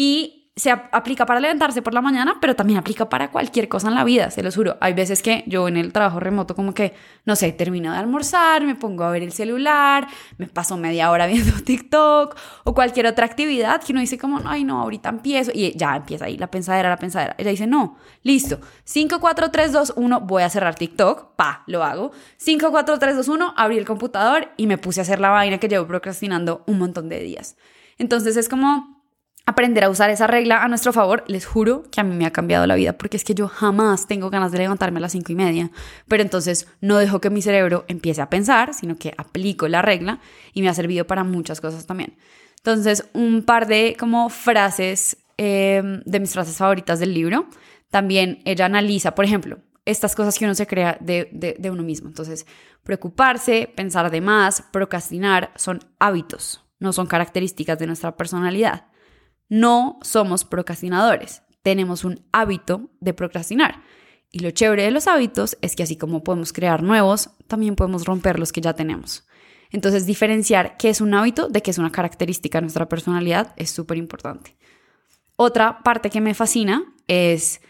Y 0.00 0.38
se 0.54 0.70
aplica 0.70 1.26
para 1.26 1.40
levantarse 1.40 1.82
por 1.82 1.92
la 1.92 2.00
mañana, 2.00 2.36
pero 2.40 2.54
también 2.54 2.78
aplica 2.78 3.08
para 3.08 3.32
cualquier 3.32 3.68
cosa 3.68 3.88
en 3.88 3.96
la 3.96 4.04
vida, 4.04 4.30
se 4.30 4.44
lo 4.44 4.52
juro. 4.52 4.76
Hay 4.80 4.92
veces 4.92 5.22
que 5.22 5.42
yo 5.48 5.66
en 5.66 5.76
el 5.76 5.92
trabajo 5.92 6.20
remoto 6.20 6.54
como 6.54 6.72
que, 6.72 6.94
no 7.24 7.34
sé, 7.34 7.50
termino 7.50 7.90
de 7.90 7.98
almorzar, 7.98 8.62
me 8.62 8.76
pongo 8.76 9.02
a 9.02 9.10
ver 9.10 9.24
el 9.24 9.32
celular, 9.32 10.06
me 10.36 10.46
paso 10.46 10.76
media 10.76 11.10
hora 11.10 11.26
viendo 11.28 11.52
TikTok 11.64 12.36
o 12.62 12.74
cualquier 12.74 13.06
otra 13.06 13.26
actividad 13.26 13.82
que 13.82 13.90
uno 13.90 14.00
dice 14.00 14.18
como, 14.18 14.40
ay 14.44 14.62
no, 14.62 14.80
ahorita 14.82 15.08
empiezo 15.08 15.50
y 15.52 15.76
ya 15.76 15.96
empieza 15.96 16.26
ahí 16.26 16.38
la 16.38 16.48
pensadera, 16.48 16.90
la 16.90 16.96
pensadera. 16.96 17.34
Ella 17.38 17.50
dice, 17.50 17.66
no, 17.66 17.96
listo, 18.22 18.60
5, 18.84 19.18
4, 19.18 19.50
3, 19.50 19.72
2, 19.72 19.94
1, 19.96 20.20
voy 20.20 20.44
a 20.44 20.48
cerrar 20.48 20.76
TikTok, 20.76 21.34
pa, 21.34 21.64
lo 21.66 21.82
hago. 21.82 22.12
5, 22.36 22.70
4, 22.70 23.00
3, 23.00 23.16
2, 23.16 23.26
1, 23.26 23.54
abrí 23.56 23.78
el 23.78 23.84
computador 23.84 24.52
y 24.56 24.68
me 24.68 24.78
puse 24.78 25.00
a 25.00 25.02
hacer 25.02 25.18
la 25.18 25.30
vaina 25.30 25.58
que 25.58 25.66
llevo 25.66 25.88
procrastinando 25.88 26.62
un 26.68 26.78
montón 26.78 27.08
de 27.08 27.18
días. 27.18 27.56
Entonces 27.98 28.36
es 28.36 28.48
como 28.48 28.97
aprender 29.48 29.82
a 29.82 29.88
usar 29.88 30.10
esa 30.10 30.26
regla 30.26 30.62
a 30.62 30.68
nuestro 30.68 30.92
favor, 30.92 31.24
les 31.26 31.46
juro 31.46 31.84
que 31.90 32.02
a 32.02 32.04
mí 32.04 32.14
me 32.14 32.26
ha 32.26 32.32
cambiado 32.32 32.66
la 32.66 32.74
vida, 32.74 32.92
porque 32.92 33.16
es 33.16 33.24
que 33.24 33.34
yo 33.34 33.48
jamás 33.48 34.06
tengo 34.06 34.28
ganas 34.28 34.52
de 34.52 34.58
levantarme 34.58 34.98
a 34.98 35.00
las 35.00 35.12
cinco 35.12 35.32
y 35.32 35.36
media, 35.36 35.70
pero 36.06 36.22
entonces 36.22 36.68
no 36.82 36.98
dejo 36.98 37.22
que 37.22 37.30
mi 37.30 37.40
cerebro 37.40 37.86
empiece 37.88 38.20
a 38.20 38.28
pensar, 38.28 38.74
sino 38.74 38.98
que 38.98 39.14
aplico 39.16 39.66
la 39.66 39.80
regla 39.80 40.20
y 40.52 40.60
me 40.60 40.68
ha 40.68 40.74
servido 40.74 41.06
para 41.06 41.24
muchas 41.24 41.62
cosas 41.62 41.86
también. 41.86 42.18
Entonces, 42.58 43.08
un 43.14 43.42
par 43.42 43.66
de 43.66 43.96
como 43.98 44.28
frases 44.28 45.16
em, 45.38 46.02
de 46.04 46.20
mis 46.20 46.34
frases 46.34 46.58
favoritas 46.58 47.00
del 47.00 47.14
libro. 47.14 47.46
También 47.90 48.42
ella 48.44 48.66
analiza, 48.66 49.14
por 49.14 49.24
ejemplo, 49.24 49.60
estas 49.86 50.14
cosas 50.14 50.38
que 50.38 50.44
uno 50.44 50.54
se 50.54 50.66
crea 50.66 50.98
de, 51.00 51.30
de, 51.32 51.56
de 51.58 51.70
uno 51.70 51.82
mismo. 51.82 52.08
Entonces, 52.08 52.44
preocuparse, 52.82 53.72
pensar 53.74 54.10
de 54.10 54.20
más, 54.20 54.62
procrastinar 54.72 55.52
son 55.56 55.80
hábitos, 55.98 56.66
no 56.80 56.92
son 56.92 57.06
características 57.06 57.78
de 57.78 57.86
nuestra 57.86 58.14
personalidad. 58.14 58.88
No 59.48 59.98
somos 60.02 60.44
procrastinadores, 60.44 61.42
tenemos 61.62 62.04
un 62.04 62.26
hábito 62.32 62.90
de 63.00 63.14
procrastinar. 63.14 63.82
Y 64.30 64.40
lo 64.40 64.50
chévere 64.50 64.82
de 64.82 64.90
los 64.90 65.06
hábitos 65.06 65.56
es 65.62 65.74
que 65.74 65.82
así 65.82 65.96
como 65.96 66.22
podemos 66.22 66.52
crear 66.52 66.82
nuevos, 66.82 67.30
también 67.46 67.76
podemos 67.76 68.04
romper 68.04 68.38
los 68.38 68.52
que 68.52 68.60
ya 68.60 68.74
tenemos. 68.74 69.26
Entonces, 69.70 70.06
diferenciar 70.06 70.76
qué 70.76 70.88
es 70.90 71.00
un 71.00 71.14
hábito 71.14 71.48
de 71.48 71.62
qué 71.62 71.70
es 71.70 71.78
una 71.78 71.92
característica 71.92 72.58
de 72.58 72.62
nuestra 72.62 72.88
personalidad 72.88 73.52
es 73.56 73.70
súper 73.70 73.98
importante. 73.98 74.56
Otra 75.36 75.82
parte 75.82 76.10
que 76.10 76.20
me 76.20 76.34
fascina 76.34 76.94
es, 77.06 77.60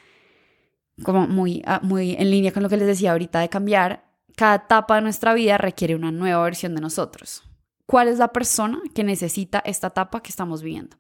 como 1.03 1.27
muy, 1.27 1.63
ah, 1.67 1.81
muy 1.83 2.13
en 2.19 2.31
línea 2.31 2.53
con 2.53 2.63
lo 2.63 2.69
que 2.69 2.77
les 2.77 2.87
decía 2.87 3.13
ahorita 3.13 3.41
de 3.41 3.49
cambiar, 3.49 4.05
cada 4.37 4.55
etapa 4.57 4.97
de 4.97 5.03
nuestra 5.03 5.35
vida 5.35 5.59
requiere 5.59 5.97
una 5.97 6.13
nueva 6.13 6.43
versión 6.45 6.75
de 6.75 6.81
nosotros. 6.81 7.43
¿Cuál 7.87 8.09
es 8.09 8.19
la 8.19 8.33
persona 8.33 8.81
que 8.95 9.03
necesita 9.03 9.59
esta 9.61 9.89
etapa 9.89 10.23
que 10.23 10.31
estamos 10.31 10.63
viviendo? 10.63 10.97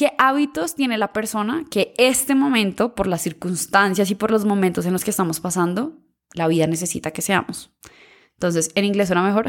¿Qué 0.00 0.14
hábitos 0.16 0.76
tiene 0.76 0.96
la 0.96 1.12
persona 1.12 1.66
que 1.70 1.92
este 1.98 2.34
momento, 2.34 2.94
por 2.94 3.06
las 3.06 3.20
circunstancias 3.20 4.10
y 4.10 4.14
por 4.14 4.30
los 4.30 4.46
momentos 4.46 4.86
en 4.86 4.94
los 4.94 5.04
que 5.04 5.10
estamos 5.10 5.40
pasando, 5.40 5.92
la 6.32 6.48
vida 6.48 6.66
necesita 6.66 7.10
que 7.10 7.20
seamos? 7.20 7.70
Entonces, 8.32 8.70
en 8.76 8.86
inglés 8.86 9.08
suena 9.08 9.22
mejor 9.22 9.44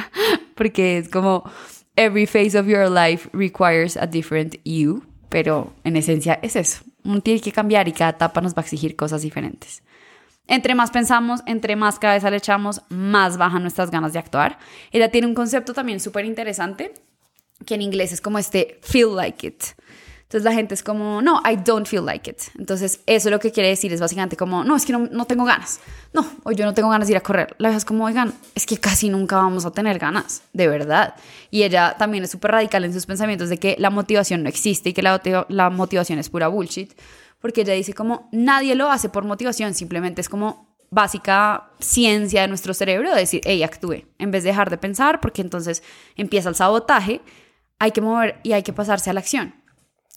porque 0.54 0.98
es 0.98 1.08
como 1.08 1.42
every 1.96 2.26
phase 2.26 2.56
of 2.56 2.68
your 2.68 2.88
life 2.88 3.28
requires 3.32 3.96
a 3.96 4.06
different 4.06 4.58
you, 4.64 5.02
pero 5.30 5.74
en 5.82 5.96
esencia 5.96 6.38
es 6.42 6.54
eso. 6.54 6.84
Uno 7.02 7.20
tiene 7.20 7.40
que 7.40 7.50
cambiar 7.50 7.88
y 7.88 7.92
cada 7.92 8.10
etapa 8.10 8.40
nos 8.40 8.54
va 8.54 8.58
a 8.58 8.62
exigir 8.62 8.94
cosas 8.94 9.22
diferentes. 9.22 9.82
Entre 10.46 10.76
más 10.76 10.92
pensamos, 10.92 11.42
entre 11.44 11.74
más 11.74 11.98
cabeza 11.98 12.30
le 12.30 12.36
echamos, 12.36 12.82
más 12.88 13.36
bajan 13.36 13.62
nuestras 13.62 13.90
ganas 13.90 14.12
de 14.12 14.20
actuar. 14.20 14.60
Ella 14.92 15.10
tiene 15.10 15.26
un 15.26 15.34
concepto 15.34 15.74
también 15.74 15.98
súper 15.98 16.24
interesante 16.24 16.94
que 17.64 17.74
en 17.74 17.82
inglés 17.82 18.12
es 18.12 18.20
como 18.20 18.38
este 18.38 18.78
feel 18.82 19.14
like 19.14 19.46
it. 19.46 19.62
Entonces 20.28 20.44
la 20.44 20.52
gente 20.52 20.74
es 20.74 20.82
como, 20.82 21.22
no, 21.22 21.40
I 21.50 21.56
don't 21.56 21.86
feel 21.86 22.04
like 22.04 22.30
it. 22.30 22.36
Entonces 22.58 23.00
eso 23.06 23.30
lo 23.30 23.38
que 23.38 23.50
quiere 23.50 23.70
decir 23.70 23.90
es 23.94 24.00
básicamente 24.00 24.36
como, 24.36 24.62
no, 24.62 24.76
es 24.76 24.84
que 24.84 24.92
no, 24.92 25.08
no 25.10 25.24
tengo 25.24 25.46
ganas. 25.46 25.80
No, 26.12 26.26
o 26.42 26.52
yo 26.52 26.66
no 26.66 26.74
tengo 26.74 26.90
ganas 26.90 27.08
de 27.08 27.14
ir 27.14 27.16
a 27.16 27.22
correr. 27.22 27.54
La 27.56 27.70
vieja 27.70 27.78
es 27.78 27.86
como, 27.86 28.04
oigan, 28.04 28.34
es 28.54 28.66
que 28.66 28.76
casi 28.76 29.08
nunca 29.08 29.36
vamos 29.36 29.64
a 29.64 29.70
tener 29.70 29.98
ganas, 29.98 30.42
de 30.52 30.68
verdad. 30.68 31.14
Y 31.50 31.62
ella 31.62 31.96
también 31.98 32.24
es 32.24 32.30
súper 32.30 32.50
radical 32.50 32.84
en 32.84 32.92
sus 32.92 33.06
pensamientos 33.06 33.48
de 33.48 33.56
que 33.56 33.76
la 33.78 33.88
motivación 33.88 34.42
no 34.42 34.50
existe 34.50 34.90
y 34.90 34.92
que 34.92 35.00
la, 35.00 35.18
la 35.48 35.70
motivación 35.70 36.18
es 36.18 36.28
pura 36.28 36.48
bullshit. 36.48 36.92
Porque 37.40 37.62
ella 37.62 37.72
dice 37.72 37.94
como, 37.94 38.28
nadie 38.30 38.74
lo 38.74 38.90
hace 38.90 39.08
por 39.08 39.24
motivación, 39.24 39.72
simplemente 39.72 40.20
es 40.20 40.28
como 40.28 40.76
básica 40.90 41.70
ciencia 41.78 42.42
de 42.42 42.48
nuestro 42.48 42.74
cerebro 42.74 43.14
de 43.14 43.20
decir, 43.20 43.40
hey, 43.44 43.62
actúe, 43.62 44.04
en 44.18 44.30
vez 44.30 44.42
de 44.42 44.50
dejar 44.50 44.68
de 44.68 44.76
pensar, 44.76 45.20
porque 45.20 45.40
entonces 45.40 45.82
empieza 46.16 46.50
el 46.50 46.54
sabotaje 46.54 47.22
hay 47.78 47.92
que 47.92 48.00
mover 48.00 48.40
y 48.42 48.52
hay 48.52 48.62
que 48.62 48.72
pasarse 48.72 49.10
a 49.10 49.12
la 49.12 49.20
acción. 49.20 49.54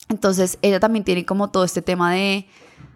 Entonces, 0.10 0.58
ella 0.62 0.80
también 0.80 1.06
tiene 1.06 1.26
como 1.26 1.52
todo 1.52 1.64
este 1.64 1.82
tema 1.82 2.12
de, 2.14 2.48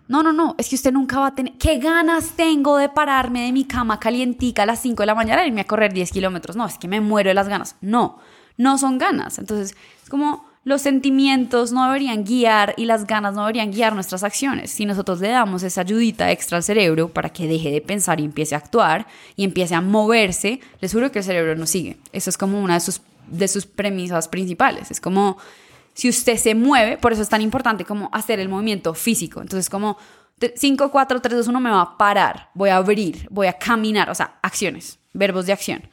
no, 0.08 0.22
no, 0.22 0.34
no, 0.34 0.56
es 0.58 0.70
que 0.70 0.76
usted 0.76 0.92
nunca 0.92 1.20
va 1.20 1.28
a 1.28 1.36
tener, 1.36 1.54
¿qué 1.58 1.78
ganas 1.78 2.32
tengo 2.36 2.78
de 2.78 2.90
pararme 2.90 3.46
de 3.46 3.52
mi 3.52 3.66
cama 3.66 4.00
calientica 4.00 4.64
a 4.64 4.66
las 4.66 4.82
5 4.82 5.02
de 5.02 5.08
la 5.08 5.16
mañana 5.16 5.44
y 5.44 5.48
irme 5.48 5.62
a 5.62 5.68
correr 5.68 5.94
10 5.94 6.12
kilómetros? 6.12 6.56
No, 6.56 6.66
es 6.66 6.78
que 6.78 6.88
me 6.88 7.00
muero 7.02 7.30
de 7.30 7.34
las 7.34 7.48
ganas. 7.48 7.76
No, 7.82 8.20
no 8.58 8.78
son 8.78 8.98
ganas. 8.98 9.40
Entonces, 9.40 9.76
es 10.04 10.10
como 10.10 10.46
los 10.66 10.82
sentimientos 10.82 11.72
no 11.72 11.86
deberían 11.86 12.24
guiar 12.24 12.74
y 12.76 12.86
las 12.86 13.06
ganas 13.06 13.36
no 13.36 13.42
deberían 13.42 13.72
guiar 13.72 13.94
nuestras 13.94 14.24
acciones. 14.24 14.72
Si 14.72 14.86
nosotros 14.86 15.22
le 15.22 15.30
damos 15.30 15.62
esa 15.64 15.82
ayudita 15.82 16.32
extra 16.32 16.58
al 16.58 16.64
cerebro 16.64 17.10
para 17.10 17.30
que 17.30 17.48
deje 17.48 17.70
de 17.72 17.82
pensar 17.82 18.20
y 18.20 18.26
empiece 18.26 18.56
a 18.56 18.58
actuar 18.58 19.06
y 19.36 19.44
empiece 19.44 19.76
a 19.76 19.82
moverse, 19.82 20.60
les 20.82 20.92
juro 20.92 21.12
que 21.12 21.20
el 21.20 21.26
cerebro 21.26 21.56
nos 21.56 21.70
sigue. 21.70 21.98
Eso 22.12 22.32
es 22.32 22.38
como 22.38 22.60
una 22.60 22.74
de 22.74 22.80
sus 22.80 23.00
de 23.28 23.48
sus 23.48 23.66
premisas 23.66 24.28
principales. 24.28 24.92
Es 24.92 25.02
como 25.02 25.38
si 25.94 26.10
usted 26.10 26.38
se 26.38 26.56
mueve, 26.56 26.98
por 26.98 27.14
eso 27.14 27.22
es 27.22 27.30
tan 27.30 27.42
importante 27.42 27.86
como 27.86 28.10
hacer 28.12 28.40
el 28.40 28.50
movimiento 28.50 28.94
físico. 28.94 29.42
Entonces, 29.42 29.70
como 29.70 29.98
5, 30.56 30.92
4, 30.92 31.22
3, 31.22 31.38
2, 31.38 31.48
1 31.48 31.60
me 31.60 31.70
va 31.70 31.82
a 31.82 31.98
parar, 31.98 32.50
voy 32.54 32.70
a 32.70 32.76
abrir, 32.76 33.28
voy 33.32 33.48
a 33.48 33.54
caminar, 33.54 34.10
o 34.10 34.16
sea, 34.16 34.38
acciones, 34.42 35.00
verbos 35.14 35.46
de 35.46 35.54
acción. 35.54 35.90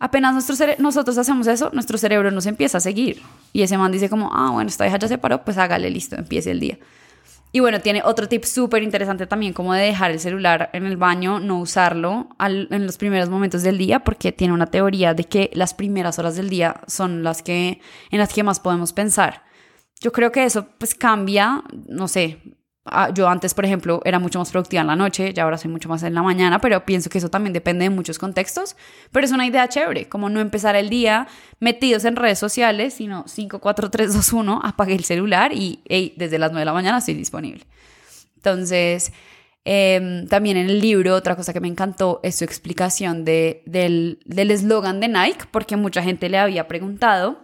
Apenas 0.00 0.34
nosotros 0.78 1.18
hacemos 1.18 1.46
eso, 1.46 1.70
nuestro 1.72 1.96
cerebro 1.96 2.30
nos 2.30 2.46
empieza 2.46 2.78
a 2.78 2.80
seguir. 2.80 3.22
Y 3.52 3.62
ese 3.62 3.78
man 3.78 3.92
dice 3.92 4.10
como, 4.10 4.30
ah, 4.34 4.50
bueno, 4.50 4.68
esta 4.68 4.86
hija 4.86 4.98
ya 4.98 5.08
se 5.08 5.18
paró, 5.18 5.44
pues 5.44 5.56
hágale, 5.56 5.88
listo, 5.88 6.16
empiece 6.16 6.50
el 6.50 6.60
día. 6.60 6.78
Y 7.54 7.60
bueno, 7.60 7.80
tiene 7.80 8.02
otro 8.04 8.26
tip 8.28 8.42
súper 8.42 8.82
interesante 8.82 9.28
también, 9.28 9.52
como 9.52 9.74
de 9.74 9.84
dejar 9.84 10.10
el 10.10 10.18
celular 10.18 10.70
en 10.72 10.86
el 10.86 10.96
baño, 10.96 11.38
no 11.38 11.60
usarlo 11.60 12.30
en 12.40 12.84
los 12.84 12.98
primeros 12.98 13.28
momentos 13.28 13.62
del 13.62 13.78
día, 13.78 14.00
porque 14.00 14.32
tiene 14.32 14.52
una 14.52 14.66
teoría 14.66 15.14
de 15.14 15.22
que 15.22 15.50
las 15.54 15.72
primeras 15.72 16.18
horas 16.18 16.34
del 16.34 16.50
día 16.50 16.80
son 16.88 17.22
las 17.22 17.44
que, 17.44 17.80
en 18.10 18.18
las 18.18 18.32
que 18.32 18.42
más 18.42 18.58
podemos 18.58 18.92
pensar. 18.92 19.44
Yo 20.00 20.10
creo 20.10 20.32
que 20.32 20.42
eso 20.42 20.66
pues 20.78 20.96
cambia, 20.96 21.62
no 21.86 22.08
sé, 22.08 22.40
yo 23.14 23.28
antes, 23.28 23.54
por 23.54 23.64
ejemplo, 23.64 24.02
era 24.04 24.18
mucho 24.18 24.38
más 24.38 24.50
productiva 24.50 24.82
en 24.82 24.86
la 24.86 24.96
noche, 24.96 25.32
ya 25.32 25.44
ahora 25.44 25.56
soy 25.56 25.70
mucho 25.70 25.88
más 25.88 26.02
en 26.02 26.14
la 26.14 26.22
mañana, 26.22 26.60
pero 26.60 26.84
pienso 26.84 27.08
que 27.08 27.18
eso 27.18 27.30
también 27.30 27.52
depende 27.52 27.84
de 27.84 27.90
muchos 27.90 28.18
contextos. 28.18 28.76
Pero 29.10 29.24
es 29.24 29.32
una 29.32 29.46
idea 29.46 29.68
chévere, 29.68 30.08
como 30.08 30.28
no 30.28 30.40
empezar 30.40 30.76
el 30.76 30.90
día 30.90 31.26
metidos 31.60 32.04
en 32.04 32.16
redes 32.16 32.38
sociales, 32.38 32.94
sino 32.94 33.24
5, 33.26 33.58
4, 33.58 33.90
3, 33.90 34.14
2, 34.14 34.32
1, 34.32 34.60
apagué 34.64 34.94
el 34.94 35.04
celular 35.04 35.52
y 35.54 35.80
desde 36.16 36.38
las 36.38 36.50
9 36.50 36.60
de 36.60 36.66
la 36.66 36.72
mañana 36.74 36.98
estoy 36.98 37.14
disponible. 37.14 37.64
Entonces, 38.44 39.12
em, 39.64 40.26
también 40.28 40.58
en 40.58 40.68
el 40.68 40.80
libro, 40.80 41.14
otra 41.14 41.34
cosa 41.34 41.54
que 41.54 41.60
me 41.60 41.68
encantó 41.68 42.20
es 42.22 42.36
su 42.36 42.44
explicación 42.44 43.24
de, 43.24 43.62
del 43.64 44.50
eslogan 44.50 45.00
de 45.00 45.08
Nike, 45.08 45.46
porque 45.50 45.76
mucha 45.76 46.02
gente 46.02 46.28
le 46.28 46.36
había 46.36 46.68
preguntado 46.68 47.38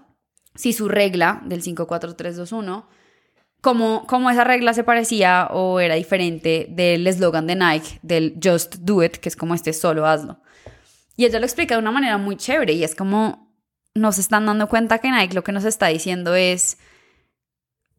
si 0.54 0.74
su 0.74 0.88
regla 0.90 1.40
del 1.46 1.62
5, 1.62 1.86
4, 1.86 2.16
3, 2.16 2.36
2, 2.36 2.52
1 2.52 2.99
cómo, 3.60 4.06
cómo 4.06 4.30
esa 4.30 4.44
regla 4.44 4.74
se 4.74 4.84
parecía 4.84 5.48
o 5.50 5.80
era 5.80 5.94
diferente 5.94 6.66
del 6.70 7.06
eslogan 7.06 7.46
de 7.46 7.56
Nike, 7.56 7.98
del 8.02 8.38
Just 8.42 8.76
Do 8.76 9.02
It, 9.02 9.16
que 9.16 9.28
es 9.28 9.36
como 9.36 9.54
este 9.54 9.72
solo 9.72 10.06
hazlo. 10.06 10.40
Y 11.16 11.24
ella 11.26 11.38
lo 11.38 11.46
explica 11.46 11.74
de 11.74 11.80
una 11.80 11.92
manera 11.92 12.18
muy 12.18 12.36
chévere 12.36 12.72
y 12.72 12.84
es 12.84 12.94
como 12.94 13.50
nos 13.94 14.18
están 14.18 14.46
dando 14.46 14.68
cuenta 14.68 14.98
que 14.98 15.10
Nike 15.10 15.34
lo 15.34 15.44
que 15.44 15.52
nos 15.52 15.64
está 15.64 15.88
diciendo 15.88 16.34
es 16.34 16.78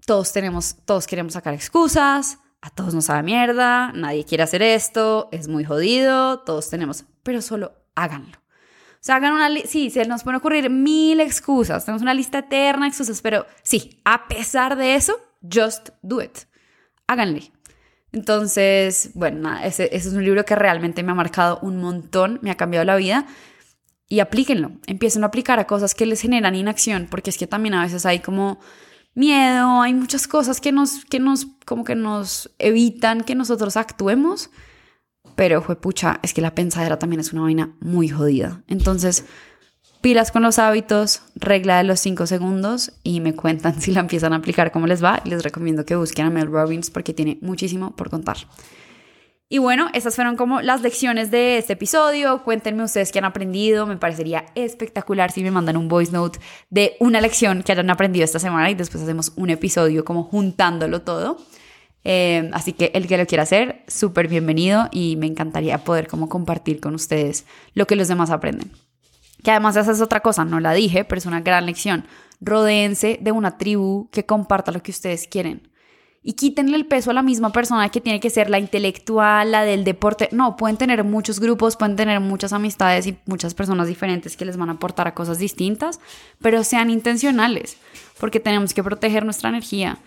todos 0.06 0.34
tenemos, 0.34 0.78
todos 0.86 1.06
queremos 1.06 1.34
sacar 1.34 1.54
excusas, 1.54 2.40
a 2.62 2.70
todos 2.70 2.94
nos 2.94 3.06
sabe 3.06 3.24
mierda, 3.24 3.92
nadie 3.94 4.26
quiere 4.26 4.44
hacer 4.44 4.62
esto, 4.62 5.30
es 5.32 5.48
muy 5.48 5.64
jodido, 5.64 6.40
todos 6.40 6.70
tenemos, 6.70 7.06
pero 7.24 7.42
solo 7.42 7.74
háganlo. 7.96 8.38
O 8.38 9.04
sea, 9.04 9.16
hagan 9.16 9.34
una 9.34 9.50
sí, 9.66 9.90
se 9.90 10.06
nos 10.06 10.24
pueden 10.24 10.38
ocurrir 10.38 10.70
mil 10.70 11.20
excusas, 11.20 11.86
tenemos 11.86 12.02
una 12.02 12.14
lista 12.14 12.40
eterna 12.40 12.86
de 12.86 12.90
excusas, 12.90 13.22
pero 13.22 13.46
sí, 13.64 14.02
a 14.06 14.28
pesar 14.28 14.76
de 14.76 14.96
eso, 14.96 15.20
Just 15.42 15.90
do 16.02 16.22
it. 16.22 16.40
Háganle. 17.08 17.52
Entonces, 18.12 19.12
bueno, 19.14 19.58
ese, 19.64 19.86
ese, 19.96 20.10
es 20.10 20.14
un 20.14 20.24
libro 20.24 20.44
que 20.46 20.56
realmente 20.56 21.02
me 21.04 21.12
ha 21.12 21.16
marcado 21.16 21.60
un 21.62 21.78
montón, 21.78 22.40
me 22.42 22.52
ha 22.52 22.58
cambiado 22.58 22.86
la 22.86 22.96
vida. 22.96 23.26
Y 24.08 24.20
aplíquenlo, 24.20 24.74
empiecen 24.88 25.24
a 25.24 25.28
aplicar 25.28 25.60
a 25.60 25.68
cosas 25.68 25.96
que 25.96 26.06
les 26.06 26.22
generan 26.22 26.56
inacción, 26.56 27.08
porque 27.10 27.30
es 27.30 27.38
que 27.38 27.48
también 27.48 27.74
a 27.76 27.84
veces 27.84 28.06
hay 28.06 28.20
como 28.20 28.60
miedo, 29.14 29.82
hay 29.82 29.94
muchas 29.94 30.28
cosas 30.28 30.60
que 30.60 30.74
nos, 30.74 31.06
que 31.06 31.20
nos, 31.20 31.48
como 31.66 31.86
que 31.86 31.96
nos 31.96 32.52
evitan 32.60 33.22
que 33.22 33.36
nosotros 33.36 33.78
actuemos. 33.78 34.50
Pero, 35.36 35.62
pucha, 35.80 36.20
es 36.24 36.34
que 36.34 36.42
la 36.42 36.54
pensadera 36.54 37.00
también 37.00 37.22
es 37.22 37.32
una 37.32 37.44
vaina 37.44 37.76
muy 37.80 38.10
jodida. 38.10 38.64
Entonces, 38.68 39.26
pilas 40.02 40.32
con 40.32 40.42
los 40.42 40.60
hábitos, 40.60 41.22
regla 41.36 41.78
de 41.78 41.84
los 41.84 42.00
5 42.00 42.28
segundos 42.28 42.92
y 43.04 43.22
me 43.22 43.36
cuentan 43.36 43.80
si 43.82 43.92
la 43.92 44.02
empiezan 44.02 44.34
a 44.34 44.38
aplicar 44.38 44.72
cómo 44.72 44.88
les 44.88 45.04
va. 45.04 45.22
Les 45.26 45.44
recomiendo 45.44 45.86
que 45.86 45.96
busquen 45.96 46.26
a 46.26 46.30
Mel 46.30 46.48
Robbins 46.48 46.90
porque 46.90 47.14
tiene 47.14 47.38
muchísimo 47.42 47.96
por 47.96 48.10
contar. 48.10 48.38
Y 49.48 49.58
bueno, 49.58 49.90
esas 49.94 50.16
fueron 50.16 50.38
como 50.38 50.62
las 50.62 50.82
lecciones 50.82 51.30
de 51.30 51.58
este 51.58 51.74
episodio. 51.74 52.42
Cuéntenme 52.44 52.84
ustedes 52.84 53.12
qué 53.12 53.20
han 53.20 53.26
aprendido. 53.26 53.86
Me 53.86 53.98
parecería 53.98 54.46
espectacular 54.56 55.30
si 55.32 55.44
me 55.44 55.52
mandan 55.52 55.76
un 55.76 55.90
voice 55.90 56.14
note 56.14 56.40
de 56.70 56.96
una 57.02 57.20
lección 57.20 57.62
que 57.62 57.74
hayan 57.74 57.90
aprendido 57.90 58.24
esta 58.24 58.40
semana 58.40 58.72
y 58.72 58.76
después 58.76 59.04
hacemos 59.04 59.34
un 59.36 59.50
episodio 59.50 60.06
como 60.06 60.24
juntándolo 60.24 61.02
todo. 61.02 61.38
Eh, 62.06 62.50
así 62.54 62.72
que 62.72 62.92
el 62.96 63.08
que 63.08 63.18
lo 63.18 63.28
quiera 63.28 63.44
hacer, 63.44 63.84
súper 63.88 64.30
bienvenido 64.30 64.88
y 64.90 65.18
me 65.18 65.28
encantaría 65.28 65.84
poder 65.84 66.08
como 66.08 66.30
compartir 66.30 66.80
con 66.80 66.96
ustedes 66.96 67.46
lo 67.74 67.88
que 67.88 67.98
los 67.98 68.08
demás 68.08 68.30
aprenden. 68.30 68.72
Que 69.44 69.52
además 69.52 69.76
esa 69.76 69.92
es 69.92 70.02
otra 70.02 70.20
cosa, 70.20 70.46
no 70.46 70.60
la 70.60 70.74
dije, 70.74 71.04
pero 71.04 71.20
es 71.20 71.26
una 71.26 71.42
gran 71.42 71.66
lección. 71.66 72.06
Rodéense 72.40 73.20
de 73.22 73.32
una 73.32 73.58
tribu 73.58 74.10
que 74.12 74.26
comparta 74.26 74.72
lo 74.72 74.82
que 74.82 74.92
ustedes 74.92 75.28
quieren 75.28 75.72
y 76.24 76.34
quítenle 76.34 76.78
el 76.78 76.86
peso 76.86 77.10
a 77.12 77.14
la 77.14 77.24
misma 77.24 77.52
persona 77.52 77.90
que 77.90 78.00
tiene 78.00 78.20
que 78.20 78.30
ser 78.30 78.50
la 78.50 78.60
intelectual, 78.60 79.52
la 79.52 79.64
del 79.64 79.84
deporte. 79.84 80.30
No, 80.32 80.56
pueden 80.56 80.78
tener 80.78 81.04
muchos 81.04 81.40
grupos, 81.40 81.76
pueden 81.76 81.96
tener 81.96 82.20
muchas 82.20 82.54
amistades 82.54 83.08
y 83.08 83.18
muchas 83.26 83.54
personas 83.54 83.88
diferentes 83.88 84.38
que 84.38 84.46
les 84.46 84.58
van 84.58 84.70
a 84.70 84.74
aportar 84.74 85.08
a 85.08 85.16
cosas 85.16 85.40
distintas, 85.40 86.00
pero 86.40 86.64
sean 86.64 86.90
intencionales, 86.90 87.78
porque 88.20 88.40
tenemos 88.40 88.74
que 88.74 88.84
proteger 88.84 89.26
nuestra 89.26 89.50
energía 89.50 89.98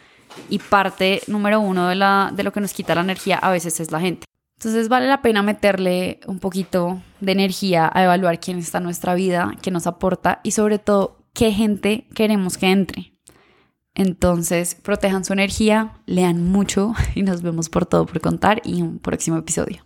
y 0.49 0.59
parte 0.59 1.20
número 1.27 1.61
uno 1.61 1.88
de, 1.88 1.97
la, 1.97 2.33
de 2.35 2.42
lo 2.44 2.53
que 2.53 2.61
nos 2.61 2.73
quita 2.73 2.94
la 2.94 3.01
energía 3.01 3.38
a 3.38 3.51
veces 3.51 3.81
es 3.81 3.90
la 3.90 4.01
gente. 4.01 4.25
Entonces 4.64 4.88
vale 4.88 5.07
la 5.09 5.20
pena 5.20 5.42
meterle 5.42 6.20
un 6.27 6.38
poquito 6.38 7.03
de 7.20 7.33
energía 7.33 7.90
a 7.92 8.05
evaluar 8.05 8.40
quién 8.40 8.57
está 8.59 8.79
en 8.79 8.85
nuestra 8.85 9.14
vida, 9.14 9.53
qué 9.61 9.70
nos 9.70 9.87
aporta 9.87 10.40
y 10.42 10.53
sobre 10.53 10.79
todo 10.79 11.18
qué 11.35 11.53
gente 11.53 12.09
queremos 12.14 12.57
que 12.57 12.70
entre. 12.70 13.12
Entonces, 13.94 14.74
protejan 14.74 15.27
su 15.27 15.35
energía, 15.35 16.00
lean 16.07 16.42
mucho 16.42 16.94
y 17.14 17.24
nos 17.24 17.42
vemos 17.42 17.68
por 17.68 17.85
todo 17.85 18.07
por 18.07 18.22
contar 18.22 18.62
y 18.64 18.81
un 18.81 19.00
próximo 19.00 19.37
episodio. 19.37 19.85